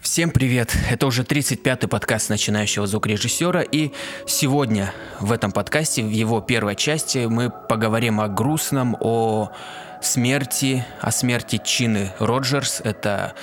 [0.00, 0.74] Всем привет!
[0.90, 3.90] Это уже 35-й подкаст начинающего звукорежиссера, и
[4.26, 9.52] сегодня в этом подкасте, в его первой части, мы поговорим о грустном, о
[10.00, 12.80] смерти, о смерти Чины Роджерс.
[12.82, 13.34] Это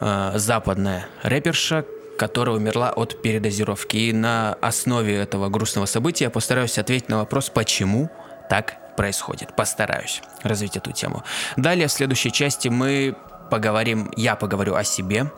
[0.00, 1.84] э, западная рэперша,
[2.18, 3.96] которая умерла от передозировки.
[3.96, 8.10] И на основе этого грустного события я постараюсь ответить на вопрос, почему
[8.48, 9.54] так происходит.
[9.56, 11.22] Постараюсь развить эту тему.
[11.56, 13.16] Далее, в следующей части мы
[13.50, 15.30] поговорим, я поговорю о себе,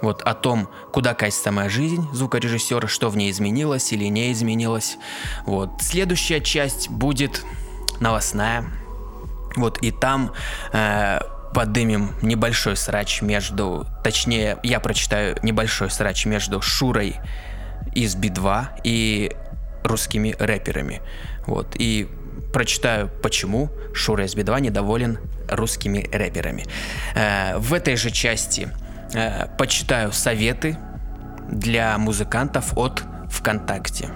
[0.00, 4.96] вот о том, куда катится моя жизнь звукорежиссера, что в ней изменилось или не изменилось.
[5.44, 5.70] Вот.
[5.80, 7.44] Следующая часть будет
[8.00, 8.64] новостная.
[9.56, 10.32] Вот, и там
[10.72, 11.18] э,
[11.52, 17.16] подымем небольшой срач между, точнее, я прочитаю небольшой срач между Шурой
[17.94, 19.32] из Би-2 и
[19.82, 21.00] русскими рэперами.
[21.46, 22.08] Вот, и
[22.52, 26.64] прочитаю, почему Шура из Би-2 недоволен русскими рэперами.
[27.14, 28.68] Э, в этой же части
[29.14, 30.76] э, почитаю советы
[31.50, 34.10] для музыкантов от ВКонтакте.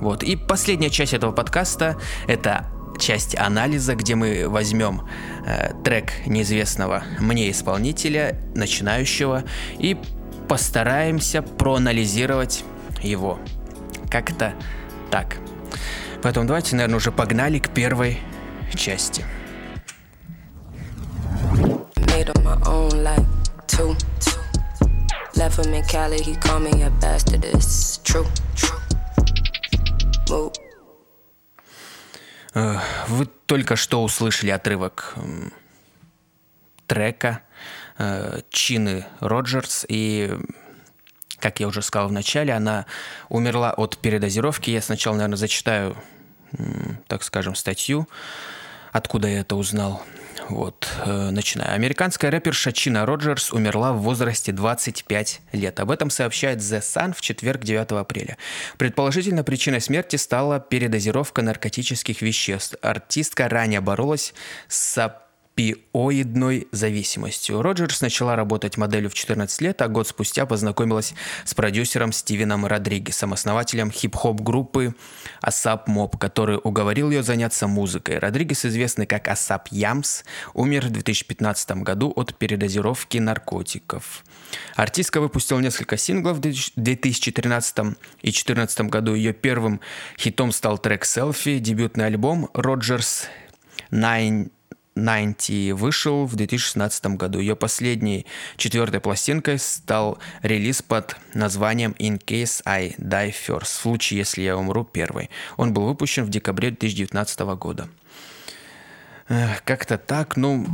[0.00, 0.22] Вот.
[0.22, 1.96] И последняя часть этого подкаста—
[2.28, 2.66] это
[2.98, 5.08] часть анализа, где мы возьмем
[5.46, 9.44] э, трек неизвестного мне исполнителя, начинающего,
[9.78, 9.96] и
[10.48, 12.64] постараемся проанализировать
[13.02, 13.38] его.
[14.10, 14.54] Как-то
[15.10, 15.36] так.
[16.24, 18.18] Поэтому давайте, наверное, уже погнали к первой
[18.74, 19.26] части.
[21.96, 23.22] Made on my own like
[23.66, 24.40] two, two.
[25.36, 27.44] Left him in Cali, he called me a bastard.
[27.44, 28.80] It's true, true.
[30.30, 30.54] Move.
[32.54, 32.78] Э,
[33.08, 35.14] вы только что услышали отрывок
[36.86, 37.42] трека
[37.98, 40.38] э, Чины Роджерс, и,
[41.44, 42.86] как я уже сказал в начале, она
[43.28, 44.70] умерла от передозировки.
[44.70, 45.94] Я сначала, наверное, зачитаю,
[47.06, 48.08] так скажем, статью,
[48.92, 50.02] откуда я это узнал.
[50.48, 51.74] Вот, э, начинаю.
[51.74, 55.80] Американская рэперша Чина Роджерс умерла в возрасте 25 лет.
[55.80, 58.38] Об этом сообщает The Sun в четверг 9 апреля.
[58.78, 62.76] Предположительно, причиной смерти стала передозировка наркотических веществ.
[62.80, 64.32] Артистка ранее боролась
[64.68, 64.98] с
[65.54, 67.62] опиоидной зависимостью.
[67.62, 73.32] Роджерс начала работать моделью в 14 лет, а год спустя познакомилась с продюсером Стивеном Родригесом,
[73.32, 74.94] основателем хип-хоп группы
[75.40, 78.18] A$AP Mob, который уговорил ее заняться музыкой.
[78.18, 84.24] Родригес, известный как A$AP Yams, умер в 2015 году от передозировки наркотиков.
[84.74, 87.82] Артистка выпустила несколько синглов в 2013 и
[88.22, 89.14] 2014 году.
[89.14, 89.80] Ее первым
[90.18, 93.28] хитом стал трек «Selfie», дебютный альбом Роджерс
[93.90, 97.40] «Ninety» вышел в 2016 году.
[97.40, 104.18] Ее последней четвертой пластинкой стал релиз под названием In Case I Die First, в случае,
[104.18, 105.30] если я умру первой.
[105.56, 107.88] Он был выпущен в декабре 2019 года.
[109.64, 110.66] Как-то так, ну,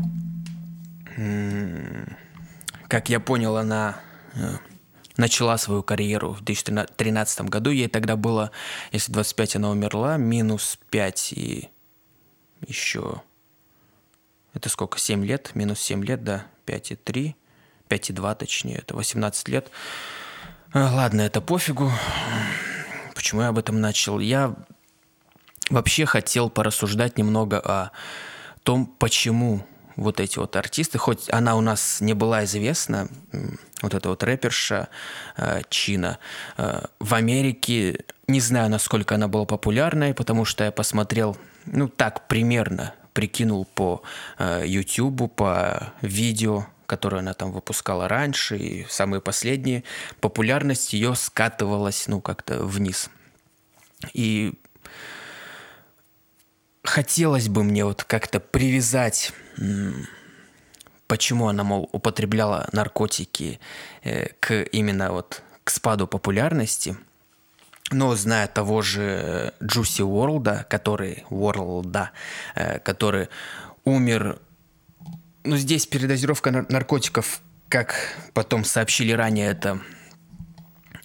[2.89, 4.01] как я понял, она
[4.35, 4.57] э,
[5.17, 7.71] начала свою карьеру в 2013 году.
[7.71, 8.51] Ей тогда было,
[8.91, 11.69] если 25 она умерла, минус 5 и
[12.67, 13.23] еще
[14.55, 14.99] это сколько?
[14.99, 15.53] 7 лет?
[15.55, 16.47] Минус 7 лет, да?
[16.67, 17.35] 5,3.
[17.89, 18.79] 5,2 точнее.
[18.79, 19.71] Это 18 лет.
[20.73, 21.91] А, ладно, это пофигу.
[23.15, 24.19] Почему я об этом начал?
[24.19, 24.55] Я
[25.69, 27.91] вообще хотел порассуждать немного о
[28.63, 29.67] том, почему
[29.97, 33.09] вот эти вот артисты, хоть она у нас не была известна,
[33.83, 34.89] вот эта вот рэперша
[35.37, 36.19] э, Чина,
[36.57, 41.37] э, в Америке, не знаю, насколько она была популярной, потому что я посмотрел,
[41.67, 44.03] ну так, примерно прикинул по
[44.39, 49.85] э, YouTube, по видео, которые она там выпускала раньше, и самые последние,
[50.21, 53.11] популярность ее скатывалась, ну, как-то вниз.
[54.13, 54.55] И
[56.83, 59.33] хотелось бы мне вот как-то привязать,
[61.07, 63.61] почему она, мол, употребляла наркотики
[64.03, 66.97] э, к именно вот к спаду популярности–
[67.91, 72.11] но зная того же Джуси Уорлда, который, Уорлда,
[72.55, 73.29] э, который
[73.85, 74.39] умер,
[75.45, 77.95] ну здесь передозировка наркотиков, как
[78.33, 79.81] потом сообщили ранее, это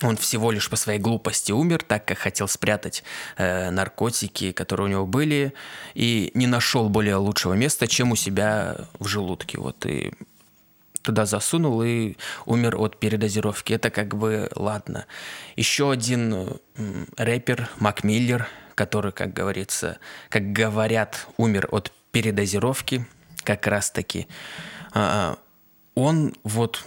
[0.01, 3.03] он всего лишь по своей глупости умер, так как хотел спрятать
[3.37, 5.53] э, наркотики, которые у него были,
[5.93, 9.57] и не нашел более лучшего места, чем у себя в желудке.
[9.57, 10.11] Вот и
[11.05, 12.15] туда засунул и
[12.45, 13.73] умер от передозировки.
[13.73, 15.05] Это как бы ладно.
[15.55, 16.59] Еще один
[17.15, 19.99] рэпер Мак Миллер, который, как говорится,
[20.29, 23.05] как говорят, умер от передозировки,
[23.43, 24.27] как раз таки.
[24.93, 25.37] А,
[25.93, 26.83] он вот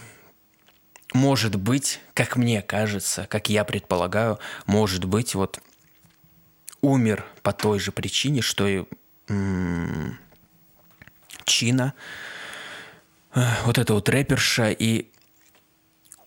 [1.13, 4.37] может быть, как мне кажется, как я предполагаю,
[4.67, 5.59] может быть, вот
[6.81, 8.83] умер по той же причине, что и
[9.27, 10.19] м-
[11.45, 11.93] Чина,
[13.33, 15.11] вот эта вот рэперша, и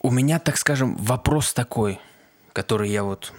[0.00, 2.00] у меня, так скажем, вопрос такой,
[2.52, 3.32] который я вот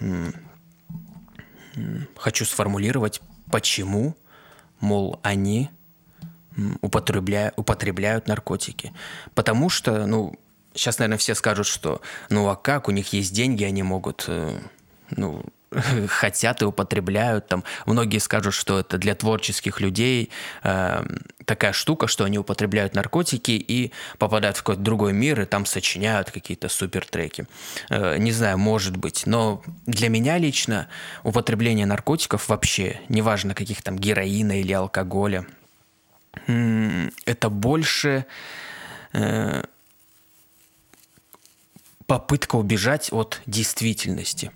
[2.16, 3.20] хочу сформулировать,
[3.50, 4.16] почему,
[4.80, 5.70] мол, они
[6.80, 8.92] употребляют, употребляют наркотики.
[9.34, 10.34] Потому что, ну,
[10.74, 12.00] сейчас, наверное, все скажут, что,
[12.30, 14.58] ну, а как, у них есть деньги, они могут, э,
[15.10, 15.44] ну,
[16.08, 17.48] хотят и употребляют.
[17.48, 20.30] Там многие скажут, что это для творческих людей
[20.62, 21.04] э,
[21.44, 26.30] такая штука, что они употребляют наркотики и попадают в какой-то другой мир и там сочиняют
[26.30, 27.46] какие-то супер треки.
[27.90, 30.88] Э, не знаю, может быть, но для меня лично
[31.22, 35.46] употребление наркотиков вообще, неважно каких там героина или алкоголя,
[36.46, 38.26] это больше
[39.12, 39.62] э,
[42.06, 44.50] попытка убежать от действительности.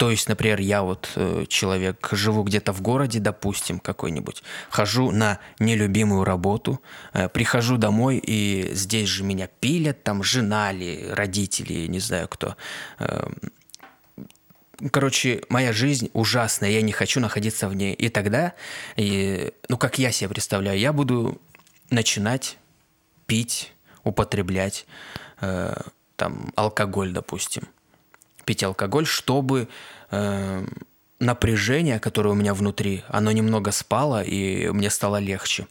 [0.00, 5.40] То есть, например, я вот э, человек, живу где-то в городе, допустим, какой-нибудь, хожу на
[5.58, 6.80] нелюбимую работу,
[7.12, 12.56] э, прихожу домой, и здесь же меня пилят, там жена ли, родители, не знаю кто.
[12.98, 13.28] Э,
[14.90, 17.92] короче, моя жизнь ужасная, я не хочу находиться в ней.
[17.92, 18.54] И тогда,
[18.96, 21.38] и, ну, как я себе представляю, я буду
[21.90, 22.56] начинать
[23.26, 24.86] пить, употреблять
[25.42, 25.74] э,
[26.16, 27.64] там алкоголь, допустим.
[28.50, 29.68] Пить алкоголь, чтобы
[30.10, 30.66] э,
[31.20, 35.68] напряжение, которое у меня внутри, оно немного спало, и мне стало легче.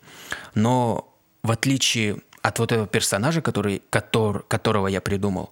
[0.55, 5.51] Но в отличие от вот этого персонажа, который, котор, которого я придумал,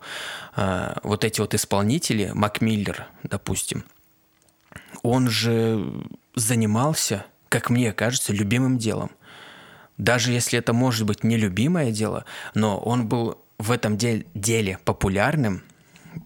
[0.56, 3.84] э, вот эти вот исполнители, Макмиллер, допустим,
[5.04, 5.86] он же
[6.34, 9.12] занимался, как мне кажется, любимым делом.
[9.98, 15.64] Даже если это может быть нелюбимое дело, но он был в этом деле, популярным,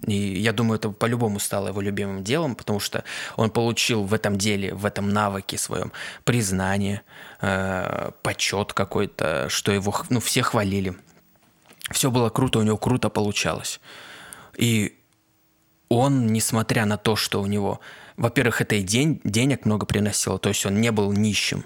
[0.08, 3.04] и я думаю, это по-любому стало его любимым делом, потому что
[3.36, 5.92] он получил в этом деле, в этом навыке своем
[6.24, 7.02] признание,
[7.42, 10.96] э, почет какой-то, что его, ну, все хвалили.
[11.92, 13.80] Все было круто, у него круто получалось.
[14.58, 14.98] И
[15.90, 17.80] он, несмотря на то, что у него,
[18.18, 21.66] во-первых, это и день, денег много приносило, то есть он не был нищим.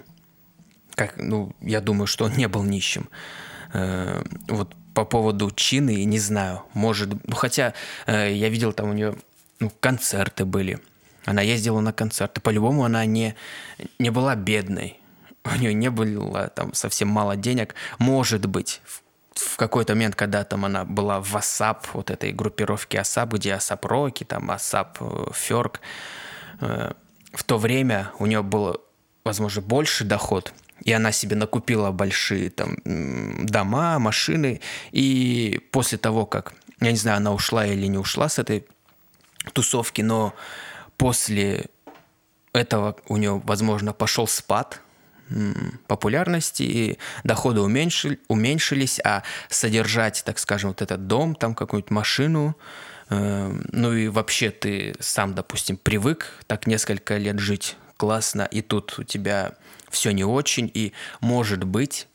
[0.94, 3.08] Как, ну, я думаю, что он не был нищим.
[3.72, 7.74] Э, вот по поводу Чины, не знаю, может, ну хотя
[8.06, 9.14] э, я видел там у нее
[9.60, 10.78] ну, концерты были,
[11.26, 13.34] она ездила на концерты, по-любому она не,
[13.98, 14.98] не была бедной,
[15.44, 19.02] у нее не было там совсем мало денег, может быть, в,
[19.34, 23.80] в какой-то момент, когда там она была в ASAP, вот этой группировке ASAP, где ASAP
[23.80, 25.82] Rocky, там ASAP Ферк,
[26.62, 26.92] э,
[27.34, 28.80] в то время у нее был,
[29.24, 32.76] возможно, больше доход– и она себе накупила большие там
[33.46, 34.60] дома, машины,
[34.92, 38.66] и после того, как, я не знаю, она ушла или не ушла с этой
[39.52, 40.34] тусовки, но
[40.96, 41.66] после
[42.52, 44.80] этого у нее, возможно, пошел спад
[45.88, 52.56] популярности, и доходы уменьшили, уменьшились, а содержать, так скажем, вот этот дом, там какую-нибудь машину,
[53.10, 58.98] э, ну и вообще ты сам, допустим, привык так несколько лет жить классно, и тут
[58.98, 59.54] у тебя
[59.90, 62.08] все не очень, и, может быть,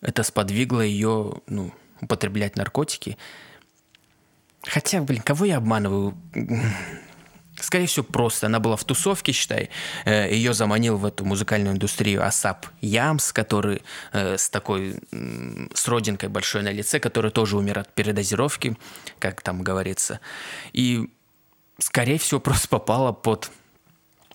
[0.00, 3.16] это сподвигло ее ну, употреблять наркотики.
[4.62, 6.16] Хотя, блин, кого я обманываю?
[7.60, 8.46] Скорее всего, просто.
[8.46, 9.68] Она была в тусовке, считай.
[10.04, 13.82] Э, ее заманил в эту музыкальную индустрию Асап Ямс, который
[14.12, 14.96] э, с такой,
[15.74, 18.76] с родинкой большой на лице, который тоже умер от передозировки,
[19.18, 20.20] как там говорится.
[20.72, 21.10] И,
[21.78, 23.50] скорее всего, просто попала под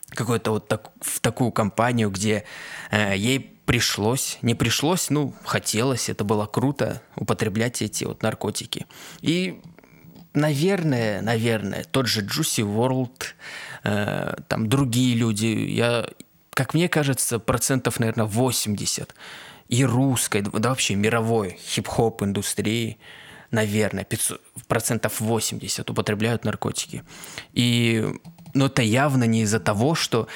[0.10, 2.44] какой-то вот так, в такую компанию, где
[2.92, 8.86] э, ей пришлось, не пришлось, ну, хотелось, это было круто, употреблять эти вот наркотики.
[9.22, 9.60] И,
[10.34, 13.34] наверное, наверное, тот же Juicy World,
[13.84, 16.08] э, там другие люди, я,
[16.52, 19.16] как мне кажется, процентов, наверное, 80
[19.68, 23.00] и русской, да вообще мировой хип-хоп индустрии,
[23.50, 27.04] наверное, 500, процентов 80 употребляют наркотики.
[27.54, 28.06] И
[28.56, 30.28] но это явно не из-за того, что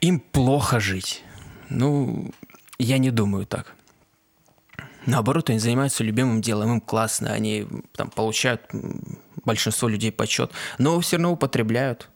[0.00, 1.22] им плохо жить.
[1.68, 2.32] Ну,
[2.78, 3.74] я не думаю так.
[5.06, 8.62] Наоборот, они занимаются любимым делом, им классно, они там получают
[9.44, 12.08] большинство людей почет, но все равно употребляют.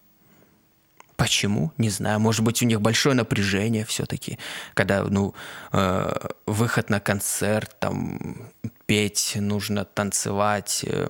[1.17, 1.73] Почему?
[1.79, 2.21] Не знаю.
[2.21, 4.39] Может быть, у них большое напряжение все-таки,
[4.75, 5.35] когда, ну,
[5.73, 8.51] э, выход на концерт, там,
[8.85, 11.09] петь, нужно танцевать, э,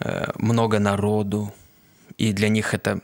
[0.00, 1.54] э, много народу
[2.20, 3.00] и для них это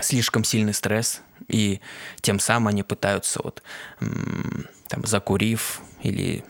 [0.00, 1.80] слишком сильный стресс, и
[2.22, 3.62] тем самым они пытаются вот
[4.88, 6.42] там закурив или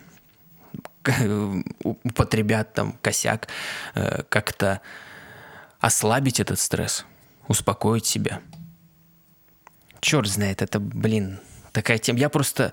[1.83, 3.49] употребят там косяк,
[3.97, 4.81] э, как-то
[5.81, 7.05] ослабить этот стресс,
[7.49, 8.41] успокоить себя.
[10.01, 11.41] Черт знает, это, блин,
[11.73, 12.21] такая тема.
[12.21, 12.73] Я просто,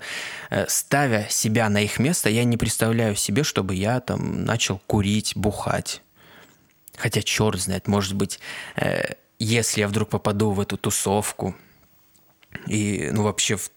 [0.50, 5.32] э, ставя себя на их место, я не представляю себе, чтобы я там начал курить,
[5.34, 6.03] бухать.
[6.96, 8.40] Хотя черт знает, может быть,
[8.76, 11.54] э, если я вдруг попаду в эту тусовку
[12.66, 13.70] и, ну, вообще в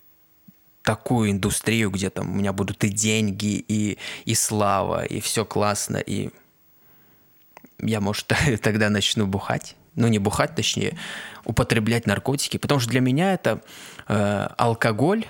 [0.83, 5.97] такую индустрию, где там у меня будут и деньги, и, и слава, и все классно,
[5.97, 6.29] и
[7.79, 8.31] я, может,
[8.61, 9.75] тогда начну бухать.
[9.95, 10.97] Ну, не бухать, точнее,
[11.43, 12.57] употреблять наркотики.
[12.57, 13.61] Потому что для меня это
[14.07, 15.25] э, алкоголь,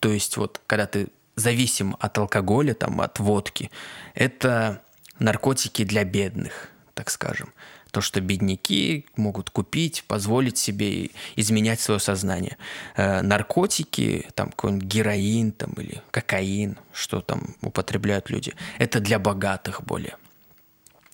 [0.00, 3.70] то есть вот когда ты зависим от алкоголя, там, от водки,
[4.14, 4.82] это
[5.24, 7.52] наркотики для бедных, так скажем.
[7.90, 12.56] То, что бедняки могут купить, позволить себе изменять свое сознание.
[12.96, 19.84] Э, наркотики, там какой-нибудь героин там, или кокаин, что там употребляют люди, это для богатых
[19.84, 20.16] более,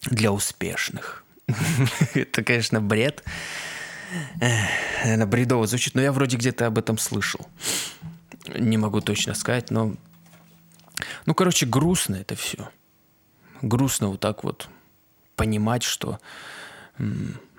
[0.03, 1.25] для успешных.
[2.15, 3.25] Это, конечно, бред.
[5.03, 7.47] Наверное, бредово звучит, но я вроде где-то об этом слышал.
[8.49, 9.95] Не могу точно сказать, но...
[11.27, 12.69] Ну, короче, грустно это все.
[13.63, 14.69] Грустно вот так вот
[15.37, 16.19] понимать, что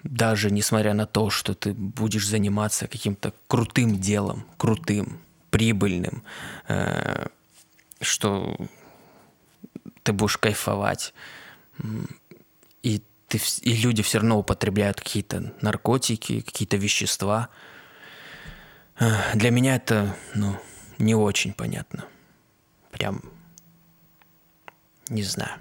[0.03, 5.19] даже несмотря на то, что ты будешь заниматься каким-то крутым делом, крутым,
[5.51, 6.23] прибыльным,
[6.67, 7.27] э,
[7.99, 8.57] что
[10.03, 11.13] ты будешь кайфовать,
[12.81, 17.49] и, ты, и люди все равно употребляют какие-то наркотики, какие-то вещества.
[18.99, 20.57] Э, для меня это, ну,
[20.97, 22.05] не очень понятно.
[22.91, 23.21] Прям,
[25.09, 25.59] не знаю.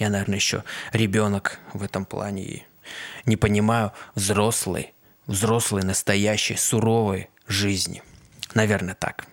[0.00, 2.62] Я, наверное, еще ребенок в этом плане и
[3.26, 4.94] не понимаю взрослой,
[5.26, 8.02] взрослой, настоящей, суровой жизни.
[8.54, 9.26] Наверное, так.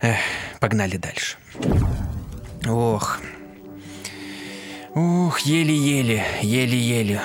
[0.00, 0.16] Эх,
[0.58, 1.36] погнали дальше.
[2.66, 3.20] Ох.
[4.94, 7.20] Ух, еле-еле, еле-еле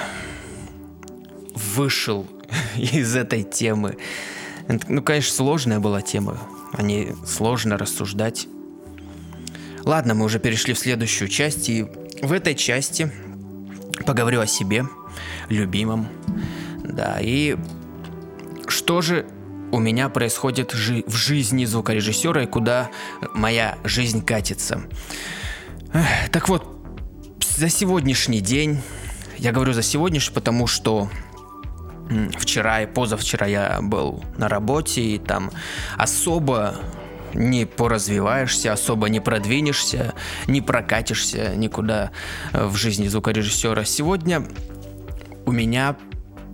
[1.56, 2.28] вышел
[2.76, 3.98] из этой темы.
[4.90, 6.38] Ну, конечно, сложная была тема.
[6.74, 8.48] О ней сложно рассуждать.
[9.86, 11.88] Ладно, мы уже перешли в следующую часть, и
[12.22, 13.12] в этой части
[14.06, 14.86] поговорю о себе,
[15.50, 16.08] любимом.
[16.84, 17.58] Да, и
[18.68, 19.26] что же
[19.72, 22.90] у меня происходит жи- в жизни звукорежиссера и куда
[23.34, 24.82] моя жизнь катится.
[26.32, 26.68] Так вот,
[27.58, 28.82] за сегодняшний день,
[29.38, 31.10] я говорю за сегодняшний, потому что
[32.38, 35.52] вчера и позавчера я был на работе, и там
[35.98, 36.76] особо
[37.34, 40.14] не поразвиваешься, особо не продвинешься,
[40.48, 42.12] не прокатишься никуда
[42.54, 43.84] э, в жизни звукорежиссера.
[43.86, 44.46] Сегодня
[45.46, 45.96] у меня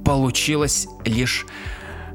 [0.05, 1.45] получилось лишь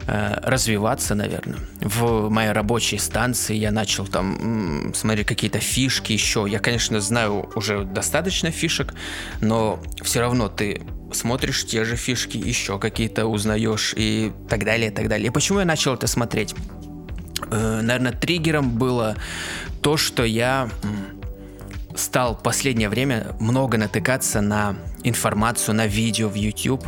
[0.07, 1.59] э, развиваться, наверное.
[1.81, 6.47] В моей рабочей станции я начал там смотреть какие-то фишки еще.
[6.49, 8.95] Я, конечно, знаю уже достаточно фишек,
[9.41, 14.95] но все равно ты смотришь те же фишки, еще какие-то узнаешь и так далее, и
[14.95, 15.27] так далее.
[15.27, 16.55] И почему я начал это смотреть?
[17.51, 19.17] Э, наверное, триггером было
[19.83, 20.69] то, что я
[21.95, 26.87] стал в последнее время много натыкаться на информацию, на видео в YouTube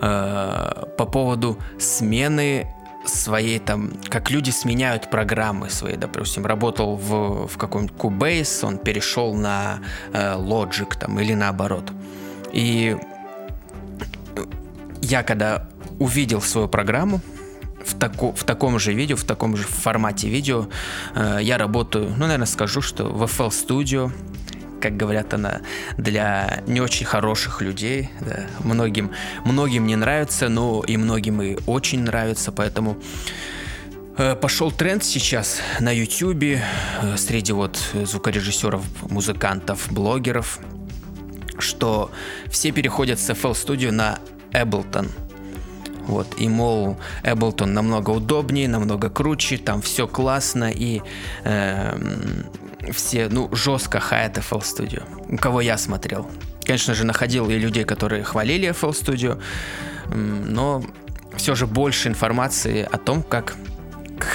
[0.00, 2.66] э, по поводу смены
[3.06, 9.34] своей там, как люди сменяют программы свои, допустим, работал в, в каком-нибудь Cubase, он перешел
[9.34, 9.80] на
[10.12, 11.90] э, Logic там или наоборот.
[12.52, 12.96] И
[15.02, 17.20] я когда увидел свою программу,
[17.84, 20.68] в, тако, в таком же видео, в таком же формате видео
[21.14, 24.12] э, я работаю, ну, наверное, скажу, что в FL Studio,
[24.80, 25.60] как говорят она,
[25.96, 28.10] для не очень хороших людей.
[28.20, 28.46] Да.
[28.60, 29.10] Многим,
[29.44, 32.96] многим не нравится, но и многим и очень нравится, поэтому
[34.16, 40.58] э, пошел тренд сейчас на YouTube э, среди вот звукорежиссеров, музыкантов, блогеров,
[41.58, 42.10] что
[42.48, 44.18] все переходят с FL Studio на
[44.52, 45.08] Ableton–
[46.06, 51.02] вот, и мол, Ableton намного удобнее, намного круче, там все классно и
[51.44, 51.98] э,
[52.92, 55.02] все, ну, жестко хаят FL Studio.
[55.28, 56.28] У кого я смотрел.
[56.64, 59.42] Конечно же, находил и людей, которые хвалили FL Studio,
[60.14, 60.82] но
[61.36, 63.56] все же больше информации о том, как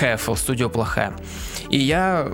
[0.02, 1.14] FL Studio плохая.
[1.70, 2.32] И я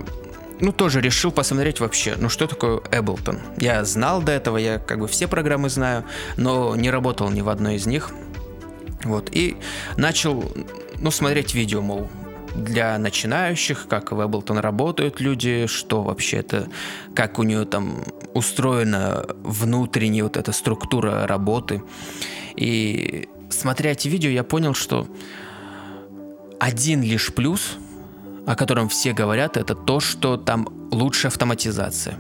[0.60, 3.40] ну, тоже решил посмотреть вообще, ну, что такое Ableton.
[3.58, 6.06] Я знал до этого, я как бы все программы знаю,
[6.38, 8.12] но не работал ни в одной из них.
[9.04, 9.58] Вот, и
[9.98, 10.44] начал,
[11.00, 12.10] ну, смотреть видео, мол,
[12.56, 16.68] для начинающих, как в Ableton работают люди, что вообще это,
[17.16, 18.04] как у нее там
[18.34, 21.82] устроена внутренняя вот эта структура работы.
[22.56, 25.08] И смотря эти видео, я понял, что
[26.60, 27.78] один лишь плюс,
[28.46, 32.18] о котором все говорят, это то, что там лучше автоматизация.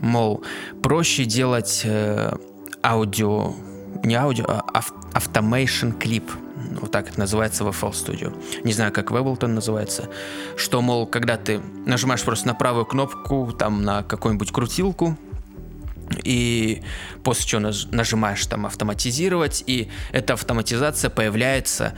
[0.00, 0.44] Мол,
[0.82, 2.36] проще делать э,
[2.82, 3.54] аудио
[4.02, 4.82] не аудио, а
[5.12, 6.30] автомейшн клип
[6.80, 8.62] вот так это называется в FL Studio.
[8.64, 10.08] Не знаю, как в Ableton называется.
[10.56, 15.16] Что, мол, когда ты нажимаешь просто на правую кнопку, там на какую-нибудь крутилку,
[16.22, 16.82] и
[17.22, 21.94] после чего нажимаешь там автоматизировать, и эта автоматизация появляется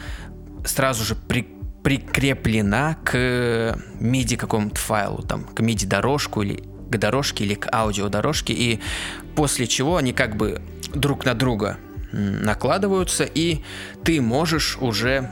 [0.64, 1.42] сразу же при,
[1.82, 8.52] прикреплена к MIDI какому-то файлу, там, к MIDI дорожку или к дорожке или к аудиодорожке,
[8.52, 8.80] и
[9.34, 10.62] после чего они как бы
[10.94, 11.78] друг на друга
[12.16, 13.62] накладываются, и
[14.04, 15.30] ты можешь уже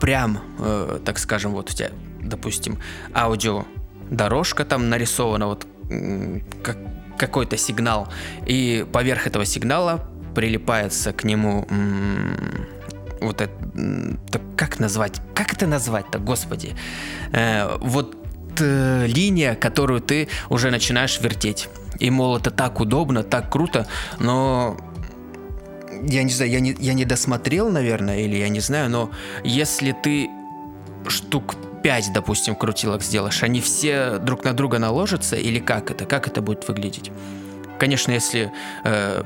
[0.00, 2.78] прям, э, так скажем, вот у тебя, допустим,
[3.14, 5.66] аудиодорожка там нарисована, вот
[6.62, 6.78] как,
[7.18, 8.08] какой-то сигнал,
[8.46, 11.66] и поверх этого сигнала прилипается к нему
[13.20, 13.52] вот это,
[14.56, 16.76] как назвать, как это назвать-то, господи,
[17.32, 18.16] э, вот
[18.60, 21.68] э, линия, которую ты уже начинаешь вертеть.
[21.98, 23.86] И, мол, это так удобно, так круто,
[24.20, 24.76] но
[26.02, 29.10] я не знаю, я не, я не досмотрел, наверное, или я не знаю, но
[29.44, 30.28] если ты
[31.08, 36.04] штук 5, допустим, крутилок сделаешь, они все друг на друга наложатся, или как это?
[36.04, 37.10] Как это будет выглядеть?
[37.78, 38.52] Конечно, если
[38.84, 39.22] э,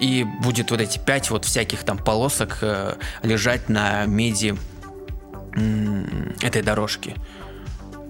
[0.00, 4.54] и будет вот эти 5 вот всяких там полосок э, лежать на меди
[6.40, 7.14] этой дорожки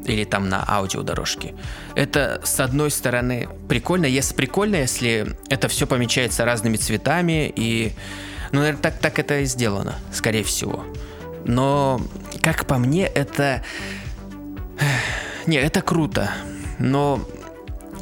[0.05, 1.55] или там на аудиодорожке.
[1.95, 4.07] Это, с одной стороны, прикольно.
[4.07, 7.93] Если прикольно, если это все помечается разными цветами и...
[8.53, 10.85] Ну, наверное, так, так это и сделано, скорее всего.
[11.45, 12.01] Но,
[12.43, 13.63] как по мне, это...
[15.47, 16.31] Не, это круто.
[16.79, 17.21] Но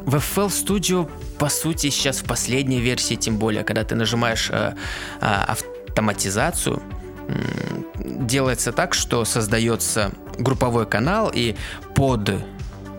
[0.05, 4.73] в FL Studio, по сути, сейчас в последней версии, тем более, когда ты нажимаешь э,
[5.21, 6.81] э, автоматизацию,
[8.03, 11.55] делается так, что создается групповой канал и
[12.01, 12.31] под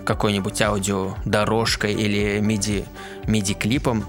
[0.07, 2.87] какой-нибудь аудио дорожкой или MIDI,
[3.25, 4.05] MIDI клипом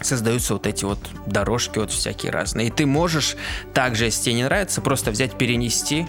[0.00, 2.66] создаются вот эти вот дорожки вот всякие разные.
[2.66, 3.36] И ты можешь
[3.72, 6.08] также, если тебе не нравится, просто взять, перенести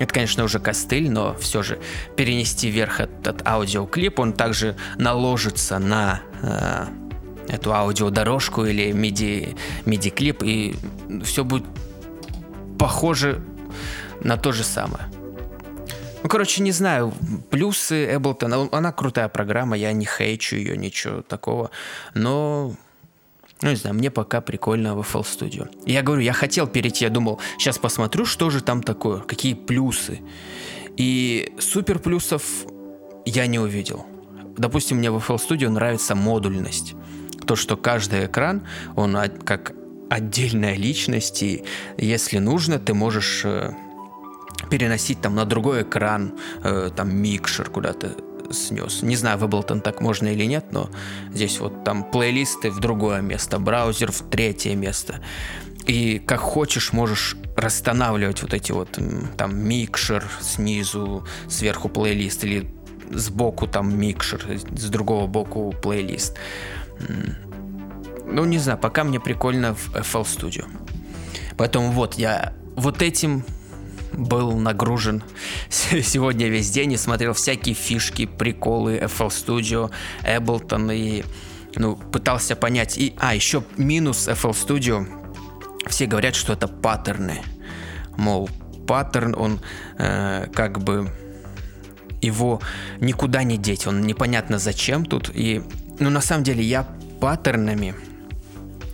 [0.00, 1.78] это, конечно, уже костыль, но все же
[2.16, 6.86] перенести вверх этот аудиоклип, он также наложится на э,
[7.46, 10.74] эту аудиодорожку или MIDI, MIDI клип, и
[11.22, 11.66] все будет
[12.80, 13.40] похоже
[14.24, 15.04] на то же самое.
[16.28, 17.14] Ну, короче, не знаю,
[17.48, 21.70] плюсы Ableton, она крутая программа, я не хейчу ее, ничего такого,
[22.12, 22.74] но
[23.62, 25.70] ну, не знаю, мне пока прикольно в FL Studio.
[25.86, 30.20] Я говорю, я хотел перейти, я думал, сейчас посмотрю, что же там такое, какие плюсы.
[30.98, 32.44] И супер плюсов
[33.24, 34.04] я не увидел.
[34.58, 36.94] Допустим, мне в FL Studio нравится модульность.
[37.46, 39.72] То, что каждый экран, он как
[40.10, 41.64] отдельная личность, и
[41.96, 43.72] если нужно, ты можешь э,
[44.70, 48.16] переносить там на другой экран, э, там микшер куда-то
[48.50, 49.02] снес.
[49.02, 50.90] Не знаю, в Ableton так можно или нет, но
[51.32, 55.20] здесь вот там плейлисты в другое место, браузер в третье место.
[55.86, 58.98] И как хочешь, можешь расстанавливать вот эти вот
[59.36, 62.70] там микшер снизу, сверху плейлист или
[63.10, 64.44] сбоку там микшер,
[64.76, 66.36] с другого боку плейлист.
[68.26, 70.66] Ну, не знаю, пока мне прикольно в FL Studio.
[71.56, 73.44] Поэтому вот я вот этим
[74.18, 75.22] был нагружен
[75.70, 79.90] сегодня весь день и смотрел всякие фишки, приколы FL Studio,
[80.24, 81.24] Ableton и
[81.76, 82.98] ну, пытался понять.
[82.98, 85.06] И, а, еще минус FL Studio.
[85.86, 87.42] Все говорят, что это паттерны.
[88.16, 88.50] Мол,
[88.86, 89.60] паттерн, он
[89.98, 91.10] э, как бы
[92.20, 92.60] его
[93.00, 95.30] никуда не деть, он непонятно зачем тут.
[95.32, 95.62] И,
[96.00, 96.86] ну, на самом деле, я
[97.20, 97.94] паттернами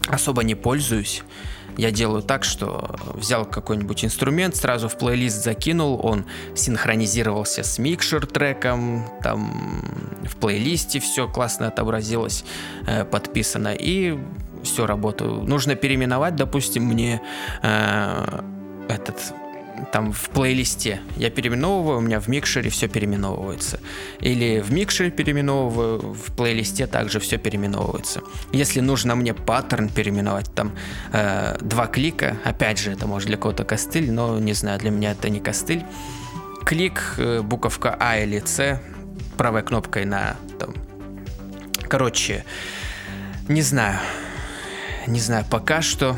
[0.09, 1.23] особо не пользуюсь
[1.77, 8.27] я делаю так, что взял какой-нибудь инструмент, сразу в плейлист закинул, он синхронизировался с микшер
[8.27, 9.83] треком, там
[10.25, 12.45] в плейлисте все классно отобразилось,
[12.87, 14.19] э, подписано, и
[14.63, 15.43] все работаю.
[15.43, 17.21] Нужно переименовать, допустим, мне
[17.63, 18.43] э,
[18.89, 19.35] этот
[19.93, 23.81] там в плейлисте я переименовываю, у меня в микшере все переименовывается.
[24.21, 28.23] Или в микшере переименовываю, в плейлисте также все переименовывается.
[28.53, 30.77] Если нужно мне паттерн переименовать, там
[31.13, 35.13] э, два клика, опять же, это может для кого-то костыль, но не знаю, для меня
[35.13, 35.85] это не костыль.
[36.65, 38.81] Клик, э, буковка А или С,
[39.37, 40.75] правой кнопкой на там.
[41.89, 42.45] Короче,
[43.49, 43.99] не знаю.
[45.07, 46.17] Не знаю, пока что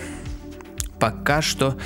[0.99, 1.77] пока что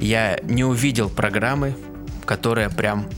[0.00, 1.76] я не увидел программы,
[2.24, 3.08] которая прям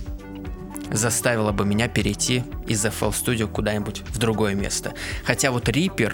[0.91, 4.95] заставила бы меня перейти из FL Studio куда-нибудь в другое место.
[5.25, 6.13] Хотя вот Reaper,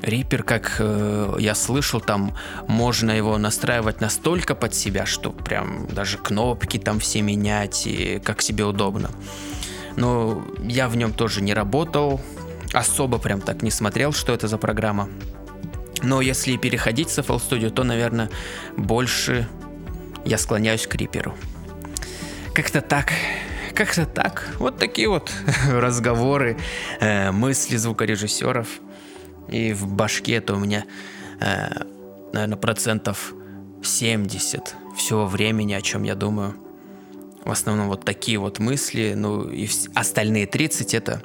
[0.00, 2.34] Reaper, как э, я слышал, там
[2.66, 8.42] можно его настраивать настолько под себя, что прям даже кнопки там все менять, и как
[8.42, 9.10] себе удобно.
[9.96, 12.20] Но я в нем тоже не работал,
[12.72, 15.08] особо прям так не смотрел, что это за программа.
[16.02, 18.30] Но если переходить с FL Studio, то, наверное,
[18.76, 19.48] больше
[20.24, 21.34] я склоняюсь к Риперу.
[22.54, 23.12] Как-то так.
[23.74, 24.48] Как-то так.
[24.58, 25.30] Вот такие вот
[25.68, 26.56] разговоры,
[27.00, 28.68] э, мысли звукорежиссеров.
[29.48, 30.84] И в башке это у меня,
[31.40, 31.68] э,
[32.32, 33.32] наверное, процентов
[33.82, 36.54] 70 всего времени, о чем я думаю.
[37.44, 41.22] В основном вот такие вот мысли, ну и остальные 30 это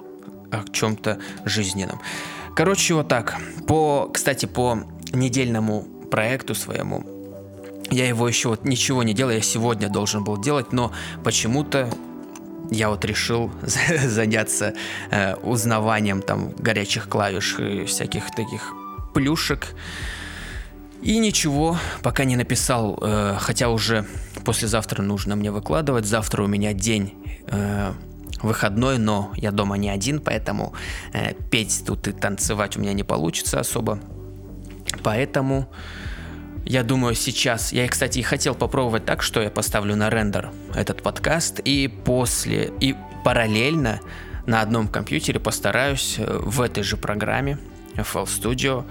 [0.52, 2.00] о чем-то жизненном.
[2.56, 3.36] Короче, вот так.
[3.68, 4.80] По, кстати, по
[5.12, 7.04] недельному проекту своему,
[7.90, 10.92] я его еще вот ничего не делал, я сегодня должен был делать, но
[11.24, 11.90] почему-то
[12.70, 14.74] я вот решил заняться
[15.10, 18.74] э, узнаванием там горячих клавиш и всяких таких
[19.14, 19.76] плюшек.
[21.02, 24.06] И ничего, пока не написал, э, хотя уже
[24.46, 26.06] послезавтра нужно мне выкладывать.
[26.06, 27.14] Завтра у меня день
[27.48, 27.94] э,
[28.44, 30.74] выходной, но я дома не один, поэтому
[31.14, 34.00] э, петь тут и танцевать у меня не получится особо.
[35.02, 35.68] Поэтому
[36.66, 37.74] я думаю, сейчас...
[37.74, 42.72] Я, кстати, и хотел попробовать так, что я поставлю на рендер этот подкаст, и после...
[42.80, 44.00] И параллельно
[44.46, 47.58] на одном компьютере постараюсь э, в этой же программе
[47.96, 48.86] FL Studio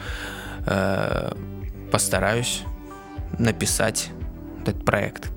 [0.66, 1.32] э,
[1.90, 2.62] постараюсь
[3.38, 4.10] написать
[4.62, 5.30] этот проект.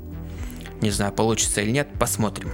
[0.81, 2.51] Не знаю, получится или нет, посмотрим.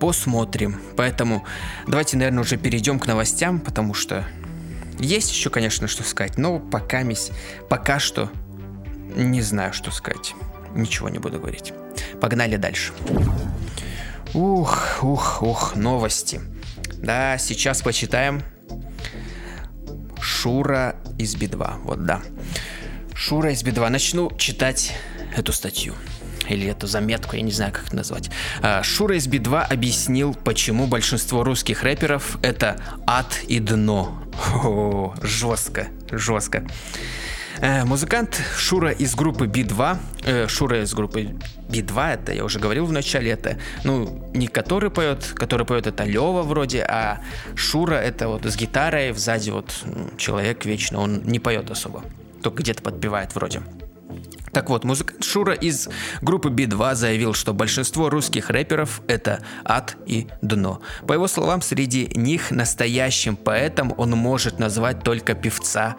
[0.00, 0.80] Посмотрим.
[0.96, 1.44] Поэтому
[1.86, 4.26] давайте, наверное, уже перейдем к новостям, потому что
[4.98, 7.30] есть еще, конечно, что сказать, но пока, мись,
[7.68, 8.30] пока что
[9.14, 10.34] не знаю, что сказать.
[10.74, 11.72] Ничего не буду говорить.
[12.20, 12.92] Погнали дальше.
[14.34, 16.40] Ух, ух, ух, новости.
[16.94, 18.42] Да, сейчас почитаем.
[20.20, 21.78] Шура из Би-2.
[21.82, 22.22] Вот, да.
[23.14, 23.88] Шура из Би-2.
[23.88, 24.94] Начну читать
[25.36, 25.94] эту статью
[26.50, 28.30] или эту заметку, я не знаю, как это назвать.
[28.62, 34.22] А, Шура из Би-2 объяснил, почему большинство русских рэперов это ад и дно.
[34.64, 36.64] О, жестко, жестко.
[37.60, 41.36] Э, музыкант Шура из группы B2, э, Шура из группы
[41.68, 46.04] B2, это я уже говорил в начале, это, ну, не который поет, который поет это
[46.04, 47.20] Лева вроде, а
[47.56, 49.74] Шура это вот с гитарой, сзади вот
[50.16, 52.02] человек вечно, он не поет особо,
[52.42, 53.60] только где-то подпевает вроде.
[54.52, 55.88] Так вот, музыкант Шура из
[56.22, 60.80] группы B2 заявил, что большинство русских рэперов— это ад и дно.
[61.06, 65.96] По его словам, среди них настоящим поэтом он может назвать только певца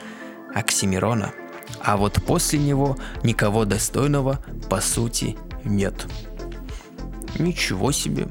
[0.54, 1.34] Оксимирона.
[1.80, 6.08] А вот после него никого достойного по сути нет.
[7.40, 8.28] Ничего себе.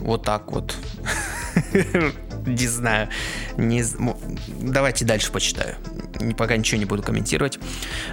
[0.00, 0.74] Вот так вот.
[2.46, 3.08] Не знаю.
[3.56, 3.84] Не...
[4.60, 5.76] Давайте дальше почитаю
[6.36, 7.58] пока ничего не буду комментировать.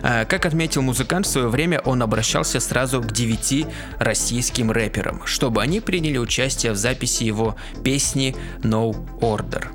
[0.01, 3.65] А, как отметил музыкант, в свое время он обращался сразу к девяти
[3.99, 9.67] российским рэперам, чтобы они приняли участие в записи его песни No Order.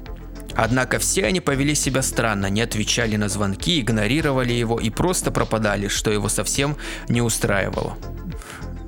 [0.55, 5.89] Однако все они повели себя странно, не отвечали на звонки, игнорировали его и просто пропадали,
[5.89, 6.77] что его совсем
[7.09, 7.97] не устраивало.